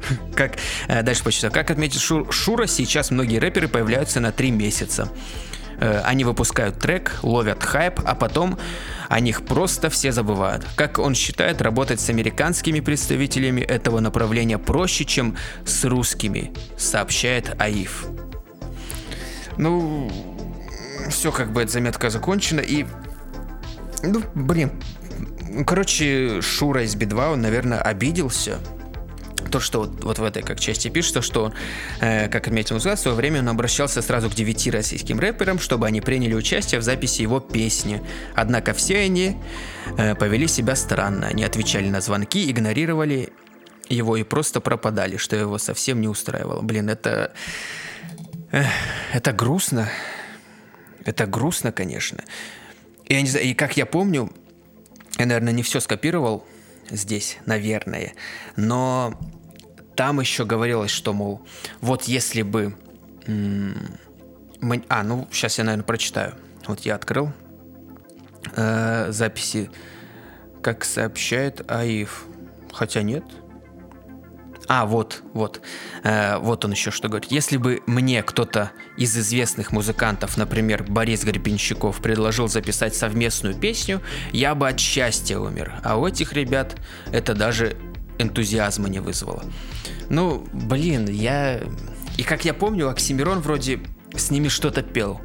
[0.34, 0.56] Как,
[0.88, 1.52] э, дальше почитаю.
[1.52, 5.10] Как отметил Шур, Шура, сейчас многие рэперы появляются на три месяца.
[5.78, 8.58] Э, они выпускают трек, ловят хайп, а потом
[9.08, 10.64] о них просто все забывают.
[10.76, 18.06] Как он считает, работать с американскими представителями этого направления проще, чем с русскими, сообщает АИФ.
[19.56, 20.10] Ну,
[21.10, 22.86] все как бы эта заметка закончена, и...
[24.02, 24.72] Ну, блин,
[25.66, 28.58] короче, Шура из Би-2, он, наверное, обиделся,
[29.50, 31.52] то, что вот, вот в этой как части пишется, что,
[32.00, 35.86] э, как отметил Музгад, в свое время он обращался сразу к девяти российским рэперам, чтобы
[35.86, 38.02] они приняли участие в записи его песни.
[38.34, 39.36] Однако все они
[39.96, 43.32] э, повели себя странно, они отвечали на звонки, игнорировали
[43.88, 46.62] его и просто пропадали, что его совсем не устраивало.
[46.62, 47.32] Блин, это...
[48.52, 48.64] Э,
[49.12, 49.88] это грустно.
[51.04, 52.24] Это грустно, конечно.
[53.08, 54.32] Я не знаю, и как я помню,
[55.18, 56.46] я, наверное, не все скопировал
[56.90, 58.14] здесь, наверное,
[58.56, 59.18] но
[59.96, 61.42] там еще говорилось, что, мол,
[61.80, 62.76] вот если бы...
[64.88, 66.34] А, ну, сейчас я, наверное, прочитаю.
[66.66, 67.32] Вот я открыл
[68.56, 69.70] э, записи,
[70.62, 72.24] как сообщает АИФ.
[72.72, 73.24] Хотя нет.
[74.68, 75.60] А, вот, вот.
[76.02, 77.30] Э, вот он еще что говорит.
[77.30, 84.00] Если бы мне кто-то из известных музыкантов, например, Борис Гребенщиков, предложил записать совместную песню,
[84.32, 85.74] я бы от счастья умер.
[85.82, 86.76] А у этих ребят
[87.12, 87.76] это даже
[88.18, 89.44] энтузиазма не вызвало.
[90.08, 91.60] Ну, блин, я...
[92.16, 93.80] И как я помню, Оксимирон вроде
[94.16, 95.20] с ними что-то пел.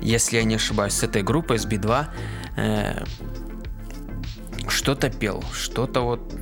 [0.00, 2.06] Если я не ошибаюсь, с этой группой, с Би-2.
[2.56, 3.04] Э,
[4.68, 5.42] что-то пел.
[5.52, 6.34] Что-то вот...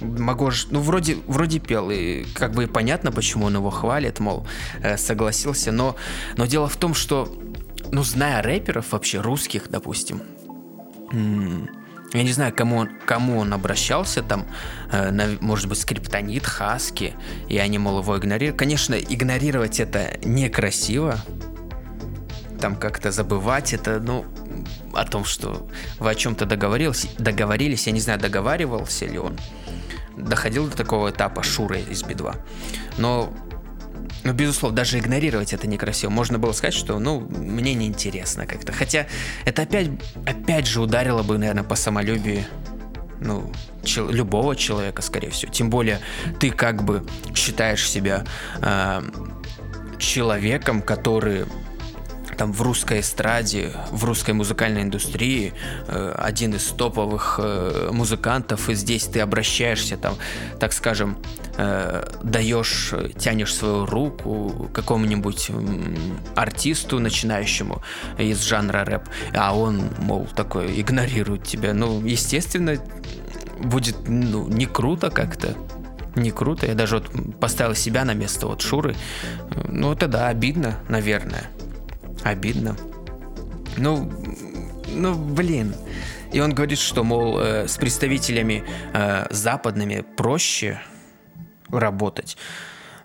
[0.00, 4.46] Могу ну вроде, вроде пел, и как бы понятно, почему он его хвалит, мол,
[4.82, 5.96] э, согласился, но,
[6.36, 7.32] но дело в том, что,
[7.92, 10.22] ну, зная рэперов вообще, русских, допустим,
[11.12, 14.46] я не знаю, кому он, кому он обращался, там,
[14.92, 17.14] э, на, может быть, скриптонит, хаски,
[17.48, 18.58] и они, мол, его игнорируют.
[18.58, 21.18] Конечно, игнорировать это некрасиво,
[22.60, 24.24] там как-то забывать это, ну,
[24.92, 29.36] о том, что вы о чем-то договорились, договорились, я не знаю, договаривался ли он,
[30.16, 32.36] доходил до такого этапа Шура из Би-2.
[32.98, 33.32] Но
[34.24, 36.10] ну, безусловно, даже игнорировать это некрасиво.
[36.10, 38.72] Можно было сказать, что, ну, мне неинтересно как-то.
[38.72, 39.06] Хотя
[39.44, 39.90] это опять,
[40.26, 42.44] опять же ударило бы, наверное, по самолюбию,
[43.20, 45.52] ну, чел- любого человека, скорее всего.
[45.52, 46.00] Тем более,
[46.40, 48.24] ты как бы считаешь себя
[48.62, 49.02] э,
[49.98, 51.44] человеком, который
[52.34, 55.52] там в русской эстраде, в русской музыкальной индустрии
[55.88, 60.16] э, один из топовых э, музыкантов, и здесь ты обращаешься там,
[60.58, 61.18] так скажем,
[61.56, 65.50] э, даешь, тянешь свою руку какому-нибудь
[66.34, 67.82] артисту начинающему
[68.18, 69.02] из жанра рэп,
[69.34, 71.74] а он, мол, такой игнорирует тебя.
[71.74, 72.76] Ну, естественно,
[73.62, 75.56] будет ну, не круто как-то
[76.16, 76.66] не круто.
[76.66, 78.94] Я даже вот поставил себя на место вот Шуры.
[79.68, 81.50] Ну, это да, обидно, наверное.
[82.24, 82.76] Обидно.
[83.76, 84.10] Ну,
[84.88, 85.74] ну, блин.
[86.32, 90.80] И он говорит, что, мол, э, с представителями э, западными проще
[91.68, 92.36] работать.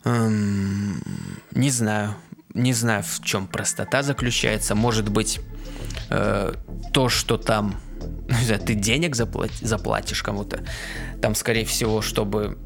[0.05, 1.01] Эм,
[1.51, 2.15] не знаю.
[2.53, 4.73] Не знаю, в чем простота заключается.
[4.73, 5.39] Может быть,
[6.09, 6.53] э,
[6.93, 7.79] то, что там
[8.65, 10.63] ты денег заплати, заплатишь кому-то.
[11.21, 12.57] Там, скорее всего, чтобы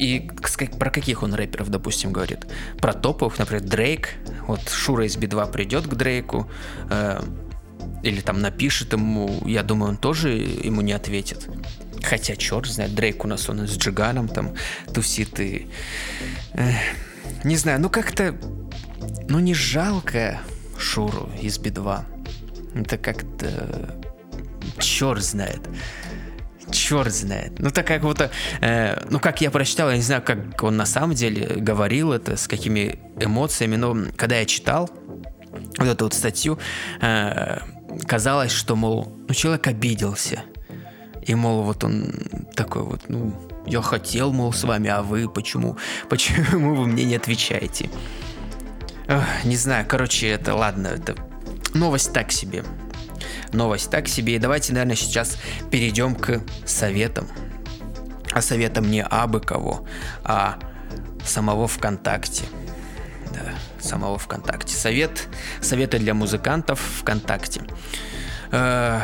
[0.00, 0.30] и
[0.78, 2.46] про каких он рэперов, допустим, говорит?
[2.80, 4.14] Про топовых, например, Дрейк.
[4.46, 6.50] Вот Шура из Би-2 придет к Дрейку,
[6.88, 7.22] э,
[8.02, 11.46] или там напишет ему, я думаю, он тоже ему не ответит.
[12.02, 14.54] Хотя, черт знает, Дрейк у нас он с Джиганом там
[14.94, 15.68] тусит и...
[16.54, 16.72] Э,
[17.44, 18.34] не знаю, ну как-то...
[19.28, 20.40] Ну не жалко
[20.78, 22.04] Шуру из Би-2.
[22.74, 23.96] Это как-то...
[24.78, 25.60] Черт знает
[26.70, 27.58] черт знает.
[27.58, 28.30] Ну, так как вот,
[28.60, 32.36] э, ну, как я прочитал, я не знаю, как он на самом деле говорил это,
[32.36, 34.90] с какими эмоциями, но когда я читал
[35.78, 36.58] вот эту вот статью,
[37.00, 37.58] э,
[38.06, 40.42] казалось, что, мол, ну, человек обиделся.
[41.22, 42.12] И, мол, вот он
[42.54, 43.34] такой вот, ну,
[43.66, 45.76] я хотел, мол, с вами, а вы почему,
[46.08, 47.90] почему вы мне не отвечаете?
[49.06, 51.14] Эх, не знаю, короче, это ладно, это
[51.74, 52.64] новость так себе
[53.52, 54.36] новость так себе.
[54.36, 55.38] И давайте, наверное, сейчас
[55.70, 57.28] перейдем к советам.
[58.32, 59.84] А советам не абы кого,
[60.22, 60.58] а
[61.24, 62.44] самого ВКонтакте.
[63.32, 64.74] Да, самого ВКонтакте.
[64.74, 65.28] Совет,
[65.60, 67.62] советы для музыкантов ВКонтакте.
[68.52, 69.00] Э,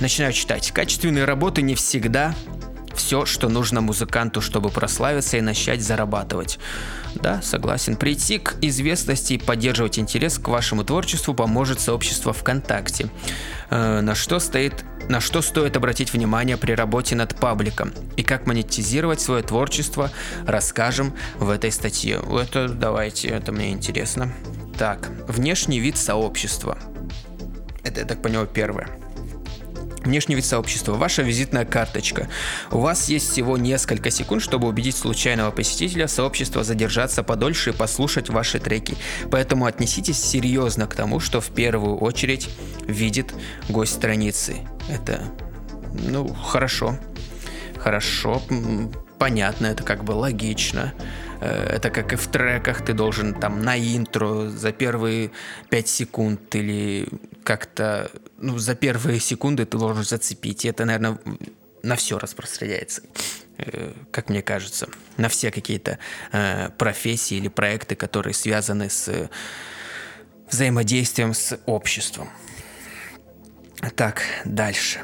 [0.00, 0.70] начинаю читать.
[0.72, 2.34] Качественные работы не всегда
[3.00, 6.58] все, что нужно музыканту, чтобы прославиться и начать зарабатывать.
[7.14, 7.96] Да, согласен.
[7.96, 13.08] Прийти к известности и поддерживать интерес к вашему творчеству поможет сообщество ВКонтакте.
[13.70, 18.46] Э, на что стоит на что стоит обратить внимание при работе над пабликом и как
[18.46, 20.12] монетизировать свое творчество,
[20.46, 22.20] расскажем в этой статье.
[22.40, 24.32] Это давайте, это мне интересно.
[24.78, 26.78] Так, внешний вид сообщества.
[27.82, 28.88] Это, я так понял, первое.
[30.10, 30.94] Внешний вид сообщества.
[30.94, 32.28] Ваша визитная карточка.
[32.72, 38.28] У вас есть всего несколько секунд, чтобы убедить случайного посетителя сообщества задержаться подольше и послушать
[38.28, 38.96] ваши треки.
[39.30, 42.48] Поэтому отнеситесь серьезно к тому, что в первую очередь
[42.88, 43.32] видит
[43.68, 44.56] гость страницы.
[44.88, 45.22] Это,
[45.92, 46.98] ну, хорошо.
[47.78, 48.42] Хорошо,
[49.20, 50.92] понятно, это как бы логично.
[51.40, 55.30] Э, это как и в треках, ты должен там на интро за первые
[55.68, 57.06] 5 секунд или
[57.50, 60.64] как-то, ну, за первые секунды ты должен зацепить.
[60.64, 61.18] И это, наверное,
[61.82, 63.02] на все распространяется,
[63.58, 65.98] э, как мне кажется, на все какие-то
[66.30, 69.28] э, профессии или проекты, которые связаны с
[70.48, 72.28] взаимодействием с обществом.
[73.96, 75.00] Так, дальше.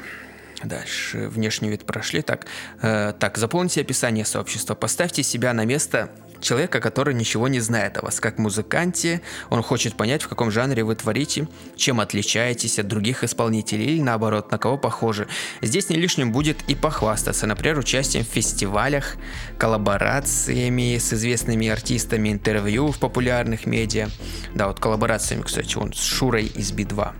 [0.63, 1.27] Дальше.
[1.27, 2.21] Внешний вид прошли.
[2.21, 2.45] Так,
[2.81, 4.73] э, так, заполните описание сообщества.
[4.73, 6.09] Поставьте себя на место
[6.41, 10.83] человека, который ничего не знает о вас, как музыканте, он хочет понять, в каком жанре
[10.83, 15.27] вы творите, чем отличаетесь от других исполнителей или наоборот, на кого похожи.
[15.61, 19.15] Здесь не лишним будет и похвастаться, например, участием в фестивалях,
[19.57, 24.09] коллаборациями с известными артистами, интервью в популярных медиа.
[24.55, 27.13] Да, вот коллаборациями, кстати, он с Шурой из Би-2.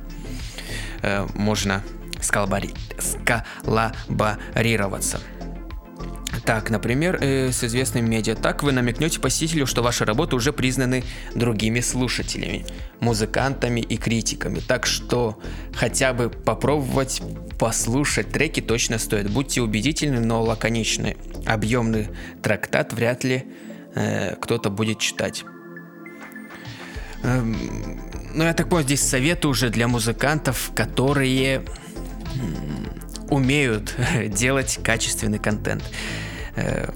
[1.01, 1.83] Э, можно
[2.21, 2.73] сколлабори...
[2.99, 5.19] сколлаборироваться.
[6.47, 8.33] Так, например, э, с известным медиа.
[8.33, 11.03] Так вы намекнете посетителю, что ваши работы уже признаны
[11.35, 12.65] другими слушателями,
[13.01, 14.61] музыкантами и критиками.
[14.65, 15.41] Так что
[15.75, 17.21] хотя бы попробовать
[17.59, 19.29] послушать треки точно стоит.
[19.29, 21.17] Будьте убедительны, но лаконичны.
[21.45, 22.07] Объемный
[22.41, 23.43] трактат вряд ли
[23.95, 25.43] э, кто-то будет читать.
[27.23, 27.99] Эм,
[28.33, 31.65] ну, я так понял, здесь советы уже для музыкантов, которые
[33.29, 33.93] умеют
[34.29, 35.83] делать качественный контент.
[36.57, 36.89] Э,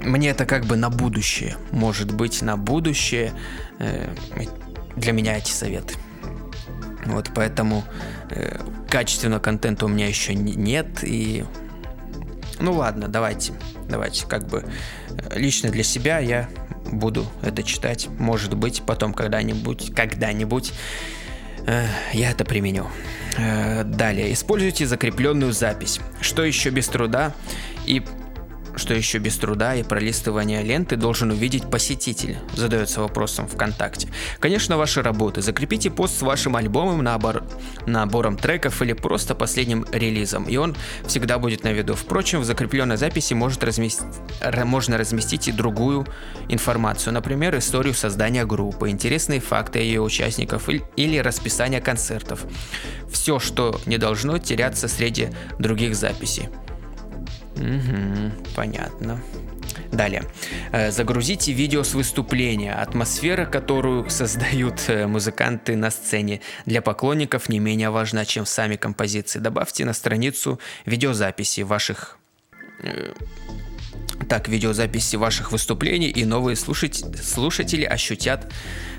[0.00, 1.56] мне это как бы на будущее.
[1.70, 3.32] Может быть, на будущее
[3.78, 4.12] э,
[4.96, 5.94] для меня эти советы.
[7.06, 7.84] Вот поэтому
[8.30, 11.02] э, качественного контента у меня еще нет.
[11.02, 11.44] И
[12.60, 13.52] ну ладно, давайте,
[13.88, 14.64] давайте, как бы
[15.34, 16.48] лично для себя я
[16.90, 18.08] буду это читать.
[18.18, 20.72] Может быть, потом когда-нибудь, когда-нибудь
[21.66, 22.86] э, я это применю.
[23.36, 26.00] Э, далее, используйте закрепленную запись.
[26.20, 27.34] Что еще без труда
[27.86, 28.02] и
[28.76, 34.08] что еще без труда и пролистывания ленты должен увидеть посетитель, задается вопросом ВКонтакте.
[34.40, 35.42] Конечно, ваши работы.
[35.42, 37.44] Закрепите пост с вашим альбомом, набор,
[37.86, 41.94] набором треков или просто последним релизом, и он всегда будет на виду.
[41.94, 44.06] Впрочем, в закрепленной записи может разместить,
[44.64, 46.06] можно разместить и другую
[46.48, 52.44] информацию, например, историю создания группы, интересные факты ее участников или расписание концертов.
[53.10, 56.48] Все, что не должно теряться среди других записей.
[57.56, 59.20] Угу, понятно.
[59.92, 60.24] Далее.
[60.72, 62.74] Э, загрузите видео с выступления.
[62.74, 69.38] Атмосфера, которую создают э, музыканты на сцене, для поклонников не менее важна, чем сами композиции.
[69.38, 72.18] Добавьте на страницу видеозаписи ваших
[72.82, 73.12] э,
[74.28, 78.52] так, видеозаписи ваших выступлений и новые слушать, слушатели ощутят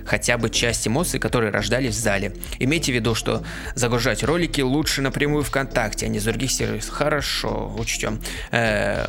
[0.06, 2.34] хотя бы часть эмоций, которые рождались в зале.
[2.60, 3.44] Имейте в виду, что
[3.76, 6.94] загружать ролики лучше напрямую ВКонтакте, а не с других сервисов.
[6.94, 8.22] Хорошо, учтем.
[8.52, 9.08] Э,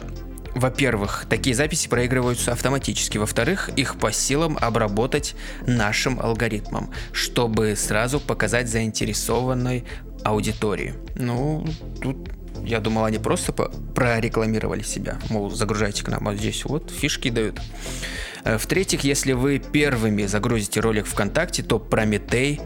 [0.55, 3.19] во-первых, такие записи проигрываются автоматически.
[3.19, 5.35] Во-вторых, их по силам обработать
[5.67, 9.85] нашим алгоритмом, чтобы сразу показать заинтересованной
[10.25, 10.95] аудитории.
[11.15, 11.67] Ну,
[12.01, 12.17] тут
[12.65, 15.19] я думал, они просто прорекламировали себя.
[15.29, 16.25] Мол, загружайте к нам.
[16.25, 17.61] Вот здесь вот фишки дают.
[18.47, 22.61] Э, в-третьих, если вы первыми загрузите ролик ВКонтакте, то Прометей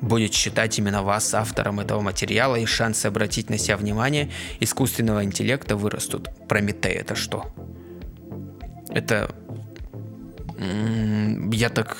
[0.00, 5.76] будет считать именно вас автором этого материала, и шансы обратить на себя внимание искусственного интеллекта
[5.76, 6.28] вырастут.
[6.48, 7.52] Прометей это что?
[8.88, 9.34] Это...
[10.56, 11.96] Я так...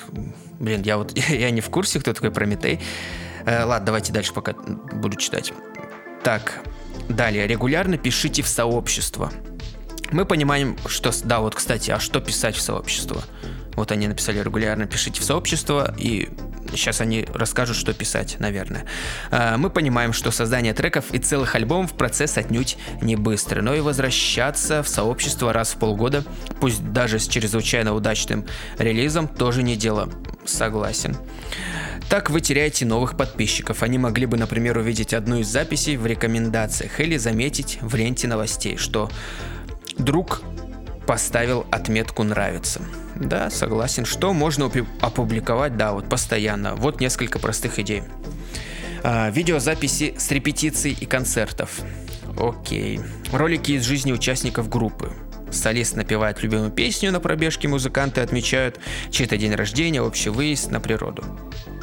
[0.59, 1.17] Блин, я вот...
[1.29, 2.79] Я не в курсе, кто такой Прометей.
[3.45, 5.51] Э, ладно, давайте дальше пока буду читать.
[6.23, 6.63] Так,
[7.09, 9.31] Далее, регулярно пишите в сообщество.
[10.11, 11.11] Мы понимаем, что...
[11.23, 13.23] Да, вот, кстати, а что писать в сообщество?
[13.75, 16.29] Вот они написали регулярно пишите в сообщество, и
[16.71, 18.85] сейчас они расскажут, что писать, наверное.
[19.31, 23.81] А, мы понимаем, что создание треков и целых альбомов процесс отнюдь не быстрый, но и
[23.81, 26.23] возвращаться в сообщество раз в полгода,
[26.59, 28.45] пусть даже с чрезвычайно удачным
[28.77, 30.09] релизом, тоже не дело.
[30.45, 31.17] Согласен.
[32.09, 33.81] Так вы теряете новых подписчиков.
[33.81, 38.77] Они могли бы, например, увидеть одну из записей в рекомендациях или заметить в ленте новостей,
[38.77, 39.09] что
[39.97, 40.41] друг
[41.07, 42.81] поставил отметку «нравится».
[43.15, 44.05] Да, согласен.
[44.05, 44.69] Что можно
[45.01, 45.77] опубликовать?
[45.77, 46.75] Да, вот постоянно.
[46.75, 48.03] Вот несколько простых идей.
[49.03, 51.79] А, видеозаписи с репетиций и концертов.
[52.37, 52.99] Окей.
[53.31, 55.11] Ролики из жизни участников группы.
[55.51, 58.79] Солист напевает любимую песню на пробежке, музыканты отмечают
[59.11, 61.23] чей-то день рождения, общий выезд на природу.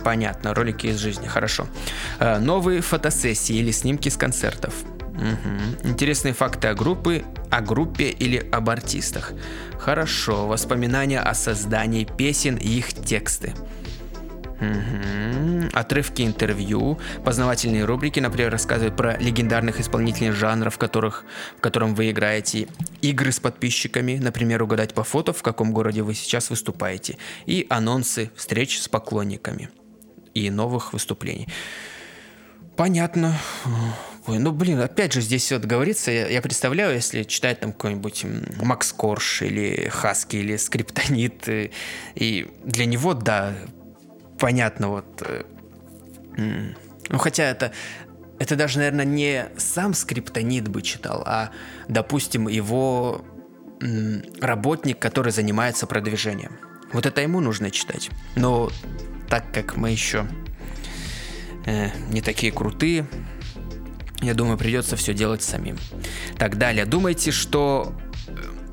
[0.04, 1.66] Понятно, ролики из жизни, хорошо.
[2.18, 4.74] Э, новые фотосессии или снимки с концертов.
[5.14, 5.88] Угу.
[5.88, 9.32] Интересные факты о группе, о группе или об артистах.
[9.78, 10.46] Хорошо.
[10.46, 13.54] Воспоминания о создании песен и их тексты.
[14.60, 15.70] Угу.
[15.72, 21.24] Отрывки интервью, познавательные рубрики, например, рассказывают про легендарных исполнителей жанров, в, которых,
[21.56, 22.68] в котором вы играете,
[23.00, 28.30] игры с подписчиками, например, угадать по фото, в каком городе вы сейчас выступаете, и анонсы
[28.36, 29.68] встреч с поклонниками
[30.32, 31.48] и новых выступлений.
[32.76, 33.36] Понятно.
[34.26, 38.24] Ой, ну блин, опять же здесь вот говорится, я, я представляю, если читать там какой-нибудь
[38.62, 41.72] Макс Корж или Хаски или Скриптонит, и,
[42.14, 43.52] и для него, да,
[44.38, 45.22] понятно, вот.
[45.22, 45.42] Э,
[47.08, 47.72] ну, хотя это,
[48.38, 51.50] это даже, наверное, не сам скриптонит бы читал, а,
[51.88, 53.24] допустим, его
[54.40, 56.58] работник, который занимается продвижением.
[56.92, 58.10] Вот это ему нужно читать.
[58.36, 58.70] Но
[59.28, 60.26] так как мы еще
[61.66, 63.06] э, не такие крутые,
[64.22, 65.76] я думаю, придется все делать самим.
[66.38, 66.86] Так, далее.
[66.86, 67.94] Думаете, что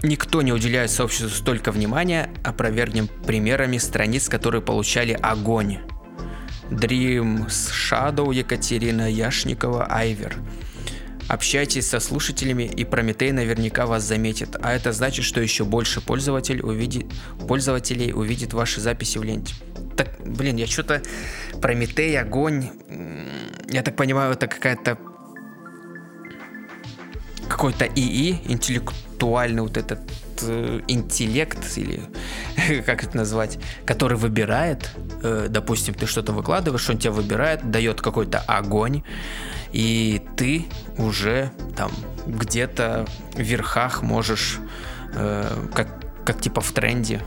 [0.01, 5.79] Никто не уделяет сообществу столько внимания, опровергнем примерами страниц, которые получали огонь.
[6.69, 10.37] Dream Shadow Екатерина Яшникова Айвер.
[11.27, 16.61] Общайтесь со слушателями, и Прометей наверняка вас заметит, а это значит, что еще больше пользователь
[16.61, 17.05] увидит,
[17.47, 19.53] пользователей увидит ваши записи в ленте.
[19.97, 21.03] Так, блин, я что-то...
[21.61, 22.69] Прометей, огонь...
[23.69, 24.97] Я так понимаю, это какая-то...
[27.59, 29.99] Какой-то ИИ, интеллект интеллектуальный вот этот
[30.43, 32.01] э, интеллект, или
[32.85, 34.89] как это назвать, который выбирает,
[35.23, 39.03] э, допустим, ты что-то выкладываешь, он тебя выбирает, дает какой-то огонь,
[39.73, 40.65] и ты
[40.97, 41.91] уже там
[42.27, 44.59] где-то в верхах можешь,
[45.13, 45.87] э, как,
[46.25, 47.21] как типа в тренде.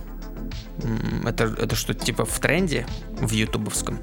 [1.27, 2.87] Это, это что, типа в тренде
[3.21, 3.99] в ютубовском?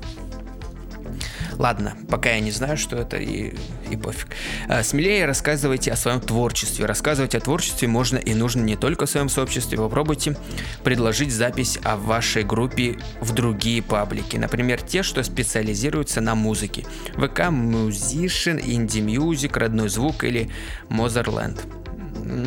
[1.59, 3.53] Ладно, пока я не знаю, что это, и,
[3.91, 4.29] и пофиг.
[4.69, 6.85] А, смелее рассказывайте о своем творчестве.
[6.85, 9.77] Рассказывать о творчестве можно и нужно не только в своем сообществе.
[9.77, 10.37] Попробуйте
[10.85, 14.37] предложить запись о вашей группе в другие паблики.
[14.37, 16.85] Например, те, что специализируются на музыке.
[17.15, 20.49] ВК Musician, Indie Music, Родной Звук или
[20.89, 21.59] Motherland.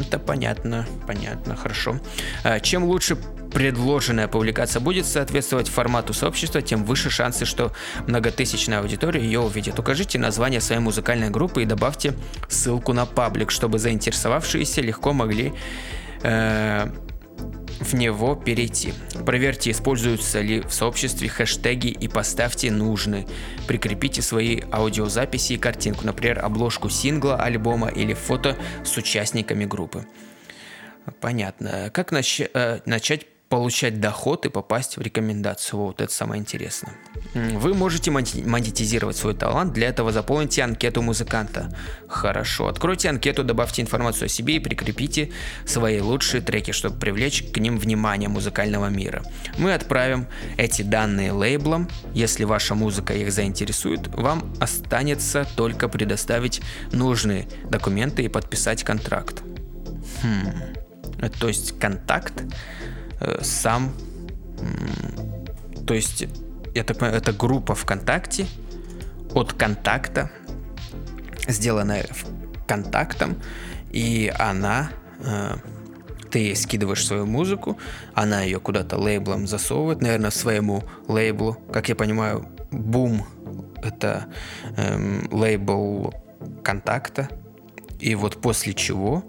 [0.07, 2.01] Это понятно, понятно, хорошо.
[2.45, 3.19] А, чем лучше
[3.53, 7.73] предложенная публикация будет соответствовать формату сообщества, тем выше шансы, что
[8.07, 9.79] многотысячная аудитория ее увидит.
[9.79, 12.15] Укажите название своей музыкальной группы и добавьте
[12.49, 15.53] ссылку на паблик, чтобы заинтересовавшиеся легко могли
[16.23, 16.89] э,
[17.81, 18.95] в него перейти.
[19.27, 23.27] Проверьте, используются ли в сообществе хэштеги и поставьте нужные.
[23.67, 30.07] Прикрепите свои аудиозаписи и картинку, например, обложку сингла, альбома или фото с участниками группы.
[31.21, 31.91] Понятно.
[31.93, 35.79] Как нач- э, начать получать доход и попасть в рекомендацию.
[35.79, 36.95] Вот это самое интересное.
[37.35, 41.69] Вы можете монетизировать свой талант, для этого заполните анкету музыканта.
[42.09, 45.33] Хорошо, откройте анкету, добавьте информацию о себе и прикрепите
[45.67, 49.23] свои лучшие треки, чтобы привлечь к ним внимание музыкального мира.
[49.59, 50.27] Мы отправим
[50.57, 58.29] эти данные лейблам, если ваша музыка их заинтересует, вам останется только предоставить нужные документы и
[58.29, 59.43] подписать контракт.
[60.23, 61.29] Хм.
[61.39, 62.33] То есть контакт
[63.41, 63.93] сам,
[65.87, 66.27] то есть
[66.75, 68.47] это, это группа ВКонтакте
[69.35, 70.31] от контакта,
[71.49, 72.07] сделанная
[72.67, 73.37] контактом,
[73.91, 75.57] и она, э,
[76.31, 77.79] ты скидываешь свою музыку,
[78.15, 83.25] она ее куда-то лейблом засовывает, наверное, своему лейблу, как я понимаю, Boom
[83.83, 84.27] это
[84.77, 86.15] эм, лейбл
[86.63, 87.29] контакта,
[87.99, 89.25] и вот после чего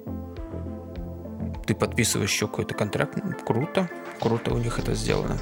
[1.65, 3.17] ты подписываешь еще какой-то контракт.
[3.23, 3.89] Ну, круто,
[4.19, 5.37] круто у них это сделано.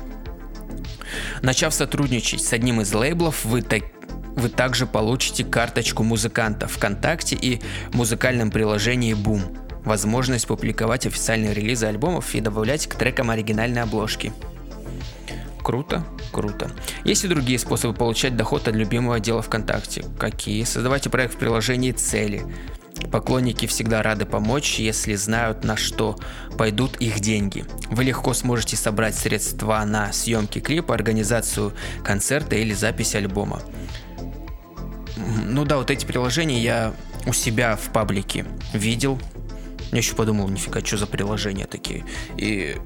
[1.41, 3.83] Начав сотрудничать с одним из лейблов, вы так
[4.35, 7.61] вы также получите карточку музыканта ВКонтакте и
[7.91, 9.57] музыкальном приложении Boom.
[9.83, 14.31] Возможность публиковать официальные релизы альбомов и добавлять к трекам оригинальной обложки.
[15.61, 16.71] Круто, круто.
[17.03, 20.05] Есть и другие способы получать доход от любимого дела ВКонтакте.
[20.17, 20.63] Какие?
[20.63, 22.43] Создавайте проект в приложении «Цели».
[23.09, 26.17] Поклонники всегда рады помочь, если знают, на что
[26.57, 27.65] пойдут их деньги.
[27.89, 31.73] Вы легко сможете собрать средства на съемки клипа, организацию
[32.03, 33.61] концерта или запись альбома.
[35.45, 36.93] Ну да, вот эти приложения я
[37.25, 39.19] у себя в паблике видел.
[39.91, 42.05] Я еще подумал, нифига, что за приложения такие.
[42.37, 42.77] И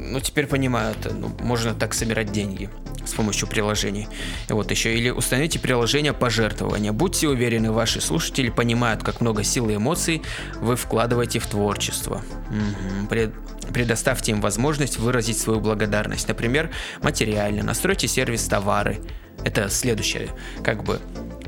[0.00, 2.70] ну, теперь понимаю, это, ну, можно так собирать деньги
[3.04, 4.08] с помощью приложений.
[4.48, 6.92] И вот еще, или установите приложение пожертвования.
[6.92, 10.22] Будьте уверены, ваши слушатели понимают, как много сил и эмоций
[10.60, 12.22] вы вкладываете в творчество.
[12.50, 13.08] Угу.
[13.08, 13.34] Пред,
[13.72, 16.28] предоставьте им возможность выразить свою благодарность.
[16.28, 16.70] Например,
[17.02, 17.62] материально.
[17.62, 19.00] Настройте сервис товары.
[19.44, 20.28] Это следующее.
[20.62, 21.00] Как бы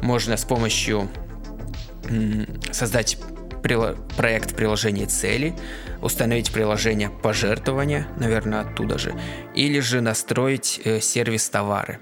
[0.03, 1.09] можно с помощью
[2.71, 3.17] создать
[3.63, 5.55] проект в приложении цели,
[6.01, 9.15] установить приложение пожертвования, наверное, оттуда же,
[9.55, 12.01] или же настроить э, сервис товары.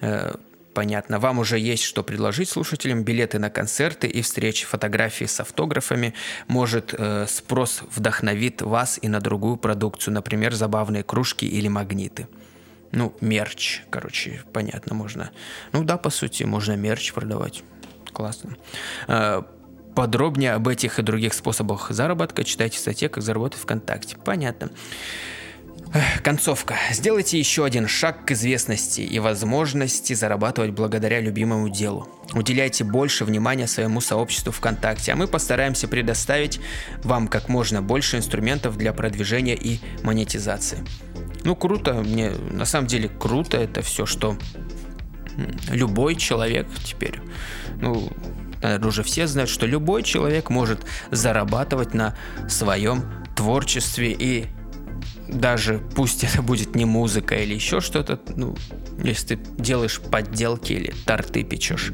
[0.00, 0.34] Э,
[0.74, 1.18] понятно.
[1.18, 3.04] Вам уже есть что предложить слушателям.
[3.04, 6.14] Билеты на концерты и встречи, фотографии с автографами.
[6.48, 12.26] Может, э, спрос вдохновит вас и на другую продукцию, например, забавные кружки или магниты.
[12.90, 15.30] Ну, мерч, короче, понятно, можно.
[15.72, 17.62] Ну да, по сути, можно мерч продавать.
[18.12, 18.56] Классно.
[19.94, 24.16] Подробнее об этих и других способах заработка читайте в статье «Как заработать ВКонтакте».
[24.16, 24.70] Понятно.
[26.22, 26.76] Концовка.
[26.90, 32.08] Сделайте еще один шаг к известности и возможности зарабатывать благодаря любимому делу.
[32.32, 36.60] Уделяйте больше внимания своему сообществу ВКонтакте, а мы постараемся предоставить
[37.04, 40.82] вам как можно больше инструментов для продвижения и монетизации.
[41.44, 44.38] Ну, круто, мне на самом деле круто это все, что
[45.70, 47.20] любой человек теперь,
[47.80, 48.10] ну,
[48.62, 52.16] наверное, уже все знают, что любой человек может зарабатывать на
[52.48, 53.04] своем
[53.34, 54.46] творчестве и
[55.28, 58.56] даже пусть это будет не музыка или еще что-то, ну,
[59.02, 61.92] если ты делаешь подделки или торты печешь,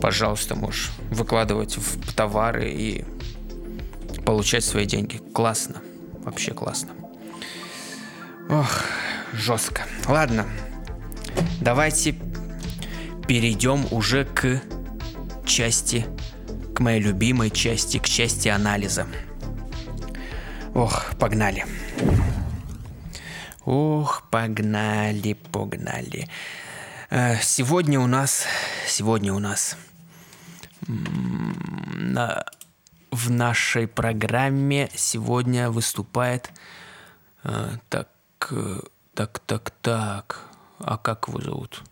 [0.00, 3.04] пожалуйста, можешь выкладывать в товары и
[4.24, 5.20] получать свои деньги.
[5.32, 5.76] Классно.
[6.24, 6.90] Вообще классно.
[8.50, 8.82] Ох,
[9.32, 9.82] жестко.
[10.06, 10.46] Ладно,
[11.60, 12.14] давайте
[13.26, 14.62] перейдем уже к
[15.48, 16.06] части,
[16.74, 19.06] к моей любимой части, к части анализа.
[20.74, 21.64] Ох, погнали.
[23.64, 26.28] Ох, погнали, погнали.
[27.10, 28.44] Э, сегодня у нас,
[28.86, 29.76] сегодня у нас
[30.86, 32.44] На,
[33.10, 36.52] в нашей программе сегодня выступает...
[37.44, 38.08] Э, так,
[38.50, 38.80] э,
[39.14, 40.44] так, так, так.
[40.78, 41.82] А как его зовут?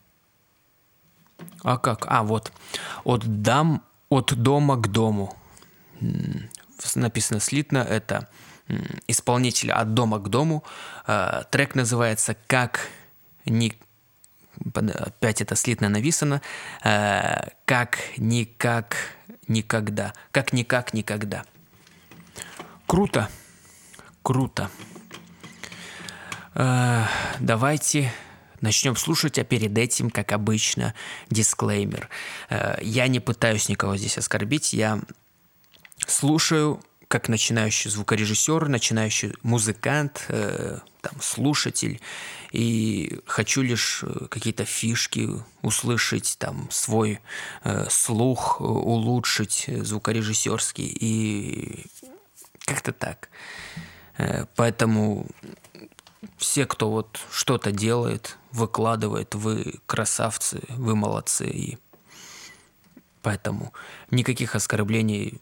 [1.62, 2.06] А как?
[2.08, 2.52] А, вот.
[3.04, 5.36] От, дам, от дома к дому.
[6.94, 7.78] Написано слитно.
[7.78, 8.28] Это
[9.06, 10.64] исполнитель от дома к дому.
[11.06, 12.88] Э, трек называется «Как
[13.44, 13.72] не...»
[14.74, 16.42] Опять это слитно написано.
[16.84, 18.96] Э, «Как никак
[19.48, 20.12] никогда».
[20.30, 21.44] «Как никак никогда».
[22.86, 23.28] Круто.
[24.22, 24.70] Круто.
[26.54, 27.04] Э,
[27.38, 28.12] давайте
[28.62, 30.94] начнем слушать, а перед этим, как обычно,
[31.30, 32.08] дисклеймер.
[32.80, 35.00] Я не пытаюсь никого здесь оскорбить, я
[36.06, 42.00] слушаю как начинающий звукорежиссер, начинающий музыкант, э, там, слушатель,
[42.50, 45.28] и хочу лишь э, какие-то фишки
[45.62, 47.20] услышать, там, свой
[47.62, 51.86] э, слух улучшить звукорежиссерский, и
[52.64, 53.28] как-то так.
[54.18, 55.26] Э, поэтому
[56.38, 61.78] все, кто вот что-то делает, выкладывает, вы красавцы, вы молодцы, и
[63.22, 63.72] поэтому
[64.10, 65.40] никаких оскорблений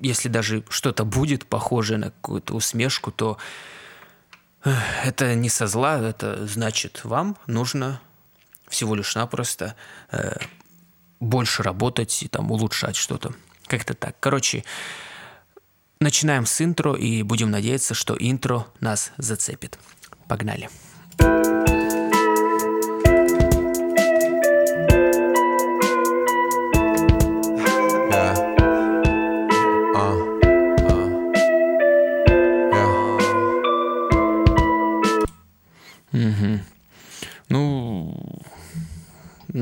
[0.00, 3.38] если даже что-то будет похожее на какую-то усмешку, то
[5.04, 8.00] это не со зла, это значит, вам нужно
[8.68, 9.76] всего лишь напросто
[10.10, 10.36] э,
[11.20, 13.32] больше работать и там улучшать что-то.
[13.66, 14.16] Как-то так.
[14.20, 14.64] Короче,
[16.00, 19.78] начинаем с интро и будем надеяться, что интро нас зацепит.
[20.28, 20.68] Погнали.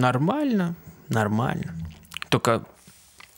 [0.04, 0.74] Нормально,
[1.08, 1.74] нормально.
[2.28, 2.64] Только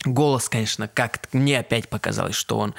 [0.04, 2.74] голос, конечно, как мне опять показалось, что он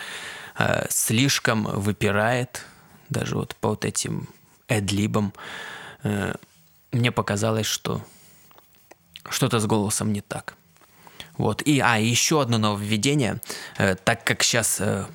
[0.58, 2.64] э, слишком выпирает,
[3.10, 4.28] даже вот по вот этим
[4.68, 5.34] эдлибам.
[6.04, 6.36] Э,
[6.92, 8.06] мне показалось, что
[9.30, 10.56] что-то с голосом не так.
[11.38, 11.62] Вот.
[11.62, 13.42] И, а, еще одно нововведение.
[13.78, 15.06] Э, так как сейчас э,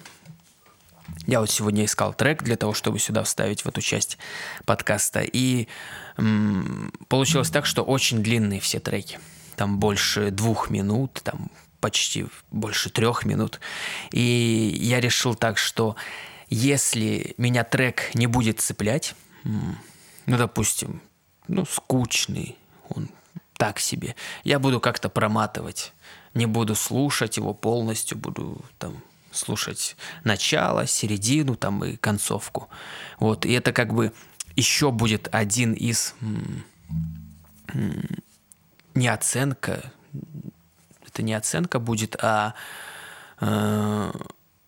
[1.27, 4.19] я вот сегодня искал трек для того, чтобы сюда вставить в эту часть
[4.65, 5.21] подкаста.
[5.21, 5.69] И
[6.17, 9.19] м- получилось так, что очень длинные все треки.
[9.57, 11.51] Там больше двух минут, там
[11.81, 13.61] почти больше трех минут.
[14.11, 15.97] И я решил так, что
[16.49, 19.15] если меня трек не будет цеплять,
[19.45, 19.77] ну,
[20.27, 21.01] допустим,
[21.49, 22.57] ну, скучный,
[22.89, 23.09] он
[23.57, 25.93] так себе, я буду как-то проматывать,
[26.35, 32.69] не буду слушать его полностью, буду там слушать начало, середину там и концовку.
[33.19, 34.13] Вот, и это как бы
[34.57, 36.15] еще будет один из
[38.95, 39.93] не оценка,
[41.07, 42.55] это не оценка будет, а
[43.41, 44.13] э,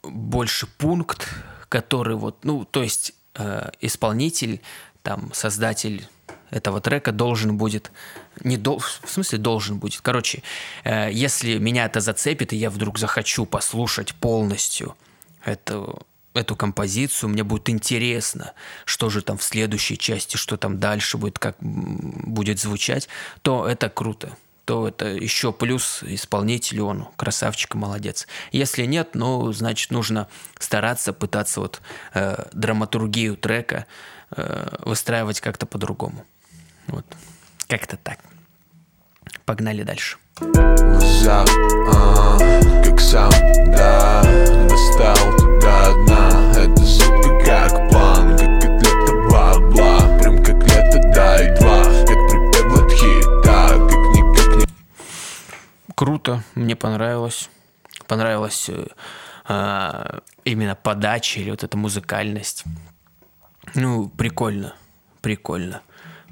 [0.03, 1.29] больше пункт,
[1.69, 4.61] который вот, ну, то есть э, исполнитель,
[5.03, 6.07] там, создатель
[6.51, 7.91] этого трека должен будет,
[8.43, 10.43] не дол, в смысле должен будет, короче,
[10.85, 14.97] э, если меня это зацепит, и я вдруг захочу послушать полностью
[15.45, 18.53] эту, эту композицию, мне будет интересно,
[18.85, 23.09] что же там в следующей части, что там дальше будет, как будет звучать,
[23.43, 28.27] то это круто то это еще плюс исполнителю, он красавчик, молодец.
[28.51, 31.83] Если нет, ну, значит, нужно стараться, пытаться вот
[32.15, 33.87] э, драматургию трека
[34.31, 36.25] э, выстраивать как-то по-другому.
[36.87, 37.05] Вот.
[37.69, 38.19] Как-то так.
[39.45, 40.17] Погнали дальше.
[41.27, 42.39] А,
[42.83, 43.31] как сам,
[43.67, 44.23] да,
[44.69, 46.54] достал туда дна
[55.95, 57.51] Круто, мне понравилось.
[58.09, 58.87] Понравилась э,
[59.49, 62.65] э, именно подача или вот эта музыкальность.
[63.75, 64.75] Ну, прикольно,
[65.23, 65.83] прикольно.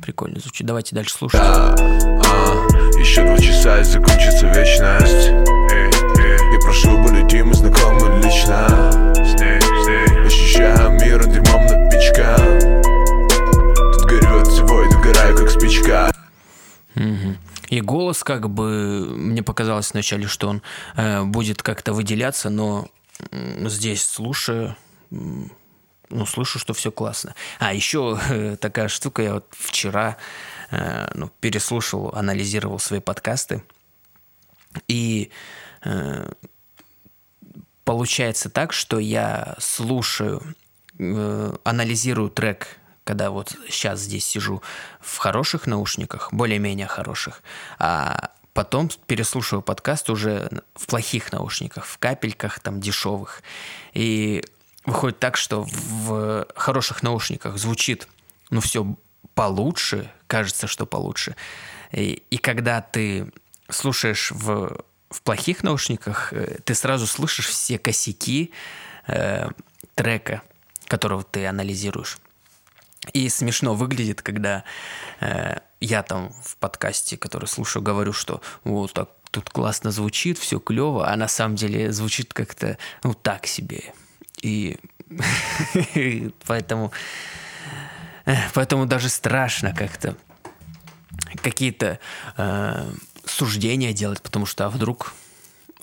[0.01, 0.67] Прикольно звучит.
[0.67, 1.41] Давайте дальше слушать.
[1.41, 5.29] А, а, еще два часа и закончится вечность.
[5.29, 8.67] И прошу, полетим мы знакомы лично.
[10.27, 12.37] Ощущаю мир дерьмом напичка.
[13.93, 16.11] Тут горю от всего и догораю, как спичка.
[17.69, 20.63] И голос, как бы, мне показалось вначале, что он
[20.97, 22.89] э, будет как-то выделяться, но
[23.31, 24.77] здесь, слушая,
[25.11, 27.35] ну, слышу, что все классно.
[27.59, 30.17] А, еще э, такая штука, я вот вчера
[30.71, 33.63] э, ну, переслушал, анализировал свои подкасты,
[34.89, 35.31] и
[35.85, 36.31] э,
[37.85, 40.43] получается так, что я слушаю,
[40.99, 44.63] э, анализирую трек, когда вот сейчас здесь сижу
[45.01, 47.43] в хороших наушниках, более-менее хороших,
[47.79, 53.43] а потом переслушиваю подкаст уже в плохих наушниках, в капельках там дешевых.
[53.93, 54.45] И
[54.85, 58.09] выходит так, что в хороших наушниках звучит,
[58.51, 58.97] ну, все
[59.35, 61.37] получше, кажется, что получше.
[61.93, 63.33] И, и когда ты
[63.69, 68.53] слушаешь в, в плохих наушниках, э, ты сразу слышишь все косяки
[69.07, 69.49] э,
[69.95, 70.43] трека,
[70.87, 72.19] которого ты анализируешь.
[73.13, 74.65] И смешно выглядит, когда
[75.21, 80.61] э, я там в подкасте, который слушаю, говорю, что вот так тут классно звучит, все
[80.61, 83.93] клево, а на самом деле звучит как-то ну так себе.
[84.41, 84.79] И
[86.47, 86.93] поэтому
[88.55, 90.17] поэтому даже страшно как-то
[91.43, 91.99] какие-то
[92.37, 92.93] э,
[93.25, 95.13] суждения делать, потому что а вдруг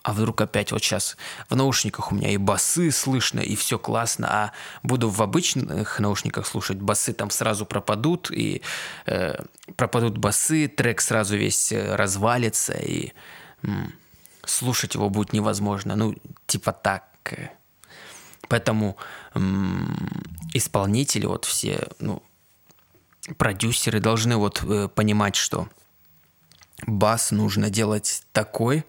[0.10, 1.18] а вдруг опять вот сейчас
[1.50, 4.52] в наушниках у меня и басы слышно, и все классно, а
[4.82, 8.64] буду в обычных наушниках слушать, басы там сразу пропадут, и
[9.06, 9.36] э,
[9.76, 13.12] пропадут басы, трек сразу весь э, развалится, и
[13.62, 13.94] м,
[14.44, 15.96] слушать его будет невозможно.
[15.96, 16.16] Ну,
[16.48, 17.04] типа так.
[18.48, 18.98] Поэтому
[19.36, 19.96] м,
[20.56, 22.24] исполнители, вот все, ну,
[23.38, 25.70] продюсеры должны вот э, понимать, что
[26.88, 28.86] бас нужно делать такой, Э,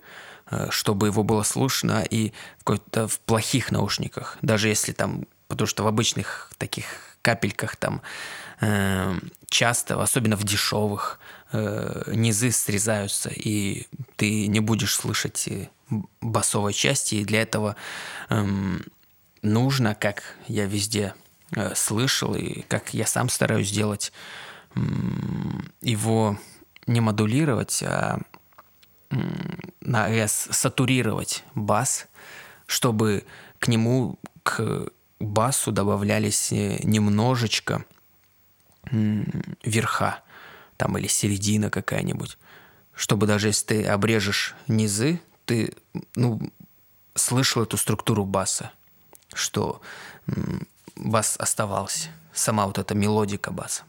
[0.70, 2.32] чтобы его было слышно и
[2.64, 6.84] в, в плохих наушниках, даже если там, потому что в обычных таких
[7.22, 8.02] капельках там
[8.60, 11.18] э, часто, особенно в дешевых,
[11.52, 13.86] э, низы срезаются, и
[14.16, 15.68] ты не будешь слышать э,
[16.20, 17.76] басовой части, и для этого
[18.28, 18.46] э,
[19.42, 21.14] нужно, как я везде
[21.54, 24.12] э, слышал, и как я сам стараюсь делать,
[24.74, 24.80] э,
[25.82, 26.38] его
[26.86, 28.20] не модулировать, а
[29.80, 32.06] на S сатурировать бас,
[32.66, 33.24] чтобы
[33.58, 34.88] к нему, к
[35.18, 37.84] басу добавлялись э, немножечко
[38.90, 40.22] верха,
[40.76, 42.38] там или середина какая-нибудь,
[42.94, 45.74] чтобы даже если ты обрежешь низы, ты
[46.14, 46.40] ну,
[47.14, 48.72] слышал эту структуру баса,
[49.34, 49.82] что
[50.96, 53.82] бас оставался, сама вот эта мелодика баса.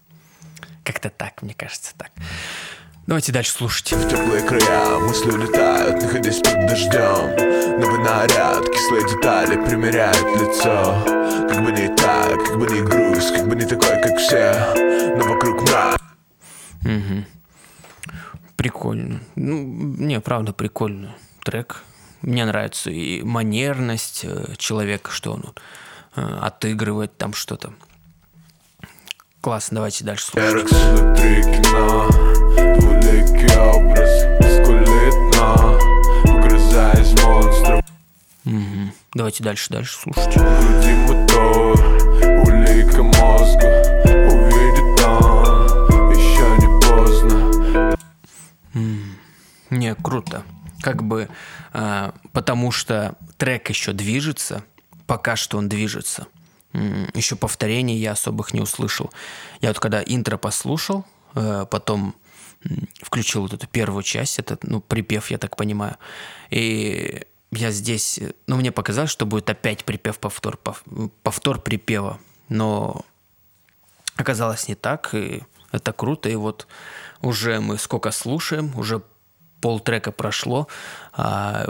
[0.84, 2.12] Как-то так, мне кажется, так.
[3.08, 3.92] Давайте дальше слушать.
[3.94, 11.04] В теплые края мысли улетают, находясь под дождем Новый наряд, кислые детали примеряют лицо
[11.50, 15.34] Как бы не так, как бы не грусть, как бы не такой, как все Но
[15.34, 16.00] вокруг мрак
[16.84, 17.26] угу.
[18.56, 19.20] Прикольно.
[19.36, 21.16] Ну, не, правда, прикольно.
[21.44, 21.84] Трек.
[22.22, 25.56] Мне нравится и манерность э, человека, что он
[26.16, 27.74] э, отыгрывает там что-то.
[29.42, 30.72] Классно, давайте дальше слушать.
[38.46, 38.92] Угу.
[39.16, 40.38] Давайте дальше, дальше слушать.
[40.38, 41.80] Груди мотор,
[42.46, 43.82] улика мозга
[44.30, 47.98] Увидит он, еще не поздно.
[49.72, 50.44] Не, круто.
[50.82, 51.30] Как бы,
[51.74, 54.64] э, потому что трек еще движется
[55.08, 56.28] Пока что он движется
[56.74, 59.12] еще повторений я особых не услышал.
[59.62, 61.06] Я вот когда интро послушал,
[61.36, 62.16] э, потом
[63.02, 65.98] включил вот эту первую часть, этот, ну, припев, я так понимаю.
[66.52, 72.20] И я здесь, ну, мне показалось, что будет опять припев, повтор, припева.
[72.50, 73.04] Но
[74.16, 76.30] оказалось не так, и это круто.
[76.30, 76.68] И вот
[77.22, 79.02] уже мы сколько слушаем, уже
[79.60, 80.68] полтрека прошло,
[81.14, 81.66] а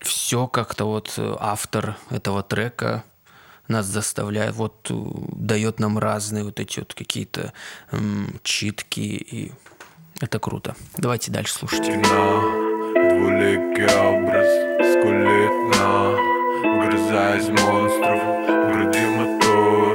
[0.00, 3.04] все как-то вот автор этого трека
[3.68, 7.52] нас заставляет, вот дает нам разные вот эти вот какие-то
[7.92, 9.52] м, читки и
[10.20, 10.74] это круто.
[10.96, 11.82] Давайте дальше слушать.
[11.84, 14.48] Двуликий образ
[14.92, 16.16] скулит на
[16.76, 19.94] Угрызая из монстров В груди мотор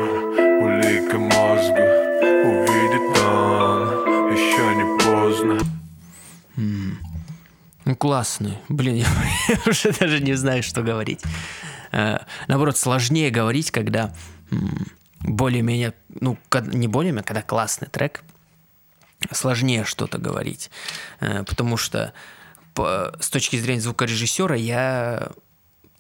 [0.64, 1.86] Улика мозга
[2.46, 3.82] Увидит он
[4.32, 5.56] Еще не поздно
[6.58, 6.98] м
[7.86, 8.58] Ну, классный.
[8.70, 9.08] Блин, я,
[9.50, 11.22] я уже даже не знаю, что говорить.
[11.92, 14.14] Э, наоборот, сложнее говорить, когда
[15.20, 18.24] более-менее, ну, не более-менее, когда классный трек,
[19.32, 20.72] сложнее что-то говорить,
[21.20, 22.14] э, потому что
[22.74, 25.32] по, с точки зрения звукорежиссера я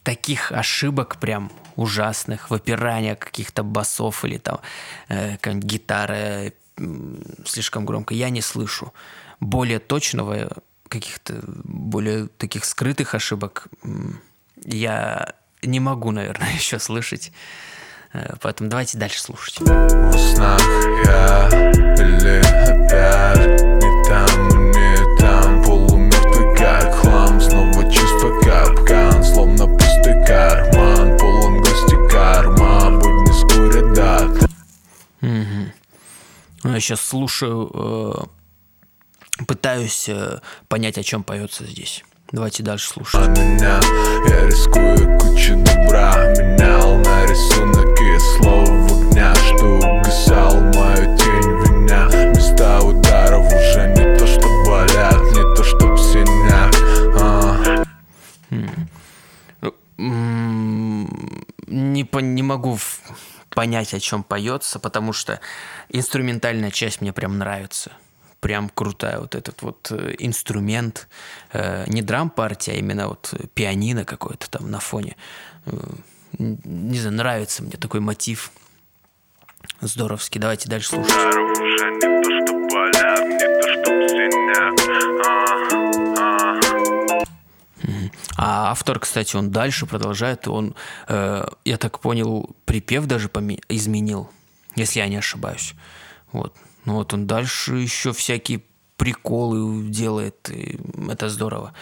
[0.04, 4.60] таких ошибок прям ужасных, выпирания каких-то басов или там
[5.10, 6.52] э, гитара э,
[7.46, 8.94] слишком громко, я не слышу.
[9.40, 10.50] Более точного,
[10.88, 13.68] каких-то более таких скрытых ошибок
[14.64, 17.32] я не могу, наверное, еще слышать.
[18.14, 19.60] Э, поэтому давайте дальше слушать.
[19.60, 20.62] В снах
[21.06, 21.48] я
[21.98, 31.18] или опять не там, не там Полумертвый как хлам, снова чувство капкан Словно пустый карман,
[31.18, 33.00] полон гости карма
[33.34, 34.50] скурят дат
[35.22, 35.72] угу.
[36.64, 42.04] Я сейчас слушаю э, пытаюсь э, понять, о чем поется здесь.
[42.32, 43.28] Давайте дальше слушать.
[43.28, 43.80] меня
[44.30, 51.52] Я рискую кучу добра Менял на рисунок и слово в огня Что угасал мою тень
[51.60, 56.72] виня Места ударов уже не то что болят Не то что в синях
[57.20, 57.84] а.
[61.68, 62.80] Не, по, не могу
[63.50, 65.40] понять, о чем поется, потому что
[65.90, 67.92] инструментальная часть мне прям нравится.
[68.42, 71.08] Прям крутая вот этот вот э, инструмент.
[71.54, 75.16] Э, не драм-партия, а именно вот пианино какое-то там на фоне.
[75.68, 75.72] Э,
[76.38, 78.52] не знаю, нравится мне такой мотив.
[79.80, 80.42] Здоровский.
[80.42, 81.14] Давайте дальше слушать.
[84.22, 85.62] Синях а.
[88.38, 90.48] А автор, кстати, он дальше продолжает.
[90.48, 90.76] Он,
[91.08, 93.30] э, я так понял, припев даже
[93.70, 94.30] изменил,
[94.76, 95.74] если я не ошибаюсь.
[96.32, 96.56] Вот.
[96.86, 98.62] Ну вот он дальше еще всякие
[98.98, 100.50] приколы делает.
[100.50, 100.80] и
[101.10, 101.74] это здорово.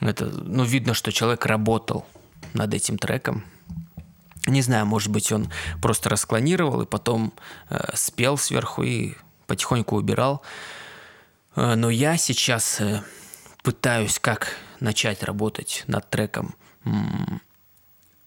[0.00, 2.06] Это, ну, видно, что человек работал
[2.54, 3.44] над этим треком.
[4.46, 5.48] Не знаю, может быть, он
[5.80, 7.32] просто расклонировал и потом
[7.70, 9.14] э, спел сверху и
[9.46, 10.42] потихоньку убирал.
[11.54, 13.02] Э, Но я сейчас э,
[13.62, 16.56] пытаюсь как начать работать над треком.
[16.84, 17.40] М,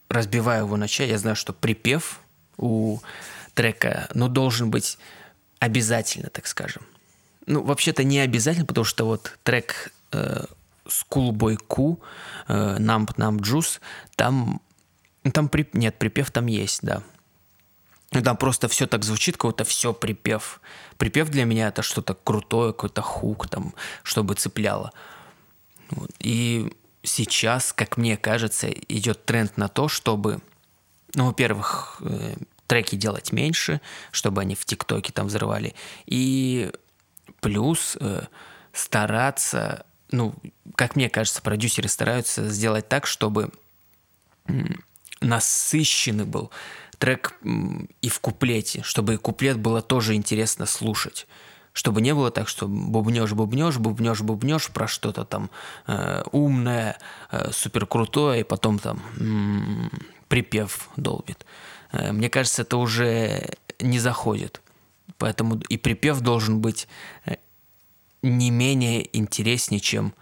[0.07, 1.11] Разбиваю его на части.
[1.11, 2.21] Я знаю, что припев
[2.57, 2.99] у
[3.53, 4.97] трека, ну, должен быть
[5.65, 6.83] обязательно, так скажем.
[7.47, 10.45] Ну, вообще-то не обязательно, потому что вот трек э,
[10.87, 11.99] Schoolboy Q,
[12.47, 13.79] э, Numb Numb Juice,
[14.15, 14.61] там,
[15.23, 17.03] ну, там при- нет, припев там есть, да.
[18.11, 20.61] Ну, Там просто все так звучит, как будто все припев.
[20.97, 24.91] Припев для меня это что-то крутое, какой-то хук, там, чтобы цепляло.
[26.19, 26.71] И
[27.03, 30.39] сейчас, как мне кажется, идет тренд на то, чтобы,
[31.13, 32.35] ну, во-первых, э,
[32.67, 36.71] треки делать меньше, чтобы они в ТикТоке там взрывали, и
[37.41, 38.23] плюс э,
[38.73, 40.35] стараться, ну,
[40.75, 43.51] как мне кажется, продюсеры стараются сделать так, чтобы
[45.21, 46.51] насыщенный был
[46.97, 47.33] трек
[48.01, 51.27] и в куплете, чтобы и куплет было тоже интересно слушать.
[51.73, 55.49] Чтобы не было так, что бубнешь, бубнешь, бубнешь, бубнешь про что-то там
[55.87, 56.97] э, умное,
[57.31, 59.91] э, супер крутое, и потом там м,
[60.29, 61.43] припев долбит.
[61.43, 61.74] Э,
[62.11, 64.61] мне кажется, это уже не заходит.
[65.17, 66.87] Поэтому и припев должен быть
[67.25, 67.35] э,
[68.21, 70.13] не менее интереснее, чем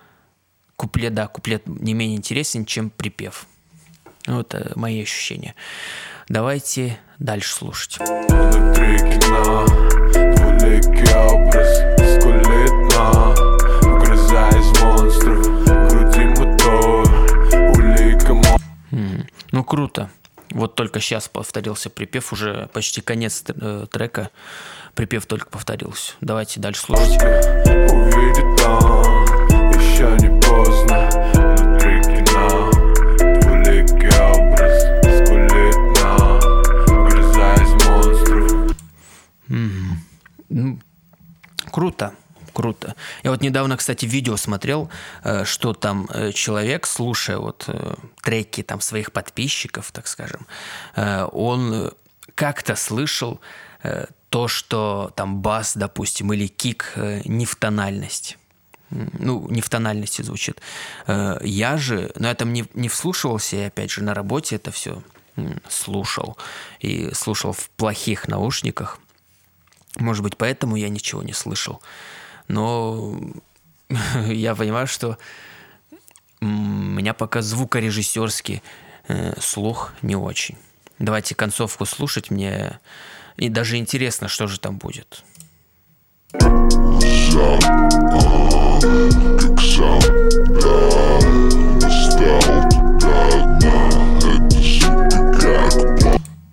[0.75, 1.13] куплет.
[1.13, 3.47] Да, куплет не менее интереснее, чем припев.
[4.27, 5.55] Вот э, мои ощущения.
[6.29, 7.97] Давайте дальше слушать.
[20.63, 24.29] Вот только сейчас повторился припев, уже почти конец э, трека.
[24.95, 26.13] Припев только повторился.
[26.21, 27.21] Давайте дальше слушать.
[27.21, 29.27] Увидит он
[29.77, 32.71] Еще не поздно Внутри кино
[33.41, 34.83] Двуликий образ
[35.19, 36.39] Скулитно
[36.97, 38.77] Угрызая из монстров
[40.47, 40.79] Ну,
[41.71, 42.13] круто,
[42.53, 42.95] круто.
[43.23, 44.89] Я вот недавно, кстати, видео смотрел,
[45.23, 50.47] э, что там э, человек, слушая вот э, треки там своих подписчиков, так скажем,
[50.95, 51.91] он
[52.35, 53.39] как-то слышал
[54.29, 56.93] то, что там бас, допустим, или кик
[57.25, 58.37] не в тональность.
[58.89, 60.61] Ну, не в тональности звучит.
[61.07, 65.01] Я же, но я там не, не вслушивался, и опять же на работе это все
[65.69, 66.37] слушал.
[66.79, 68.99] И слушал в плохих наушниках.
[69.97, 71.81] Может быть, поэтому я ничего не слышал.
[72.47, 73.19] Но
[74.27, 75.17] я понимаю, что
[76.41, 78.61] у меня пока звукорежиссерский
[79.07, 80.57] э, слух не очень.
[80.99, 82.79] Давайте концовку слушать мне.
[83.37, 85.23] И даже интересно, что же там будет.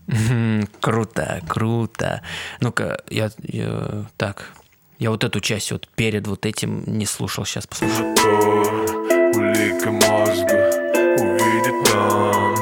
[0.07, 2.22] Мгм, Круто, круто.
[2.61, 4.53] Ну-ка, я, я- так.
[5.01, 7.46] Я вот эту часть вот перед вот этим не слушал.
[7.46, 8.11] Сейчас послушаю.
[8.11, 9.01] Мотор
[9.34, 10.70] Улика мозга
[11.16, 12.55] Увидит он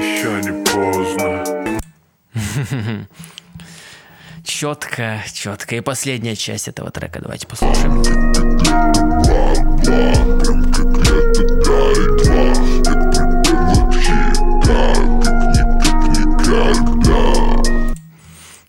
[0.00, 1.44] Еще не поздно
[4.42, 5.76] Четко, четко.
[5.76, 7.20] И последняя часть этого трека.
[7.20, 8.02] Давайте послушаем.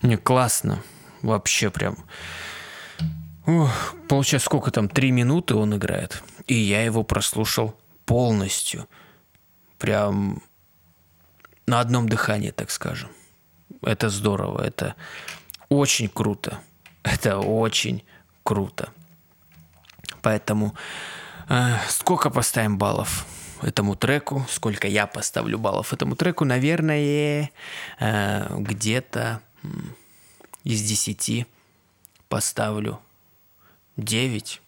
[0.01, 0.79] Не, классно.
[1.21, 1.95] Вообще прям.
[3.45, 4.87] Ух, получается, сколько там?
[4.87, 6.23] Три минуты он играет.
[6.47, 7.75] И я его прослушал
[8.05, 8.87] полностью.
[9.77, 10.41] Прям
[11.65, 13.09] на одном дыхании, так скажем.
[13.81, 14.61] Это здорово.
[14.65, 14.95] Это
[15.69, 16.59] очень круто.
[17.03, 18.03] Это очень
[18.43, 18.89] круто.
[20.21, 20.73] Поэтому
[21.49, 23.25] э, сколько поставим баллов
[23.61, 24.45] этому треку?
[24.49, 26.45] Сколько я поставлю баллов этому треку?
[26.45, 27.51] Наверное,
[27.99, 29.41] э, где-то
[30.63, 31.45] из 10
[32.29, 32.99] поставлю
[33.97, 34.61] 9,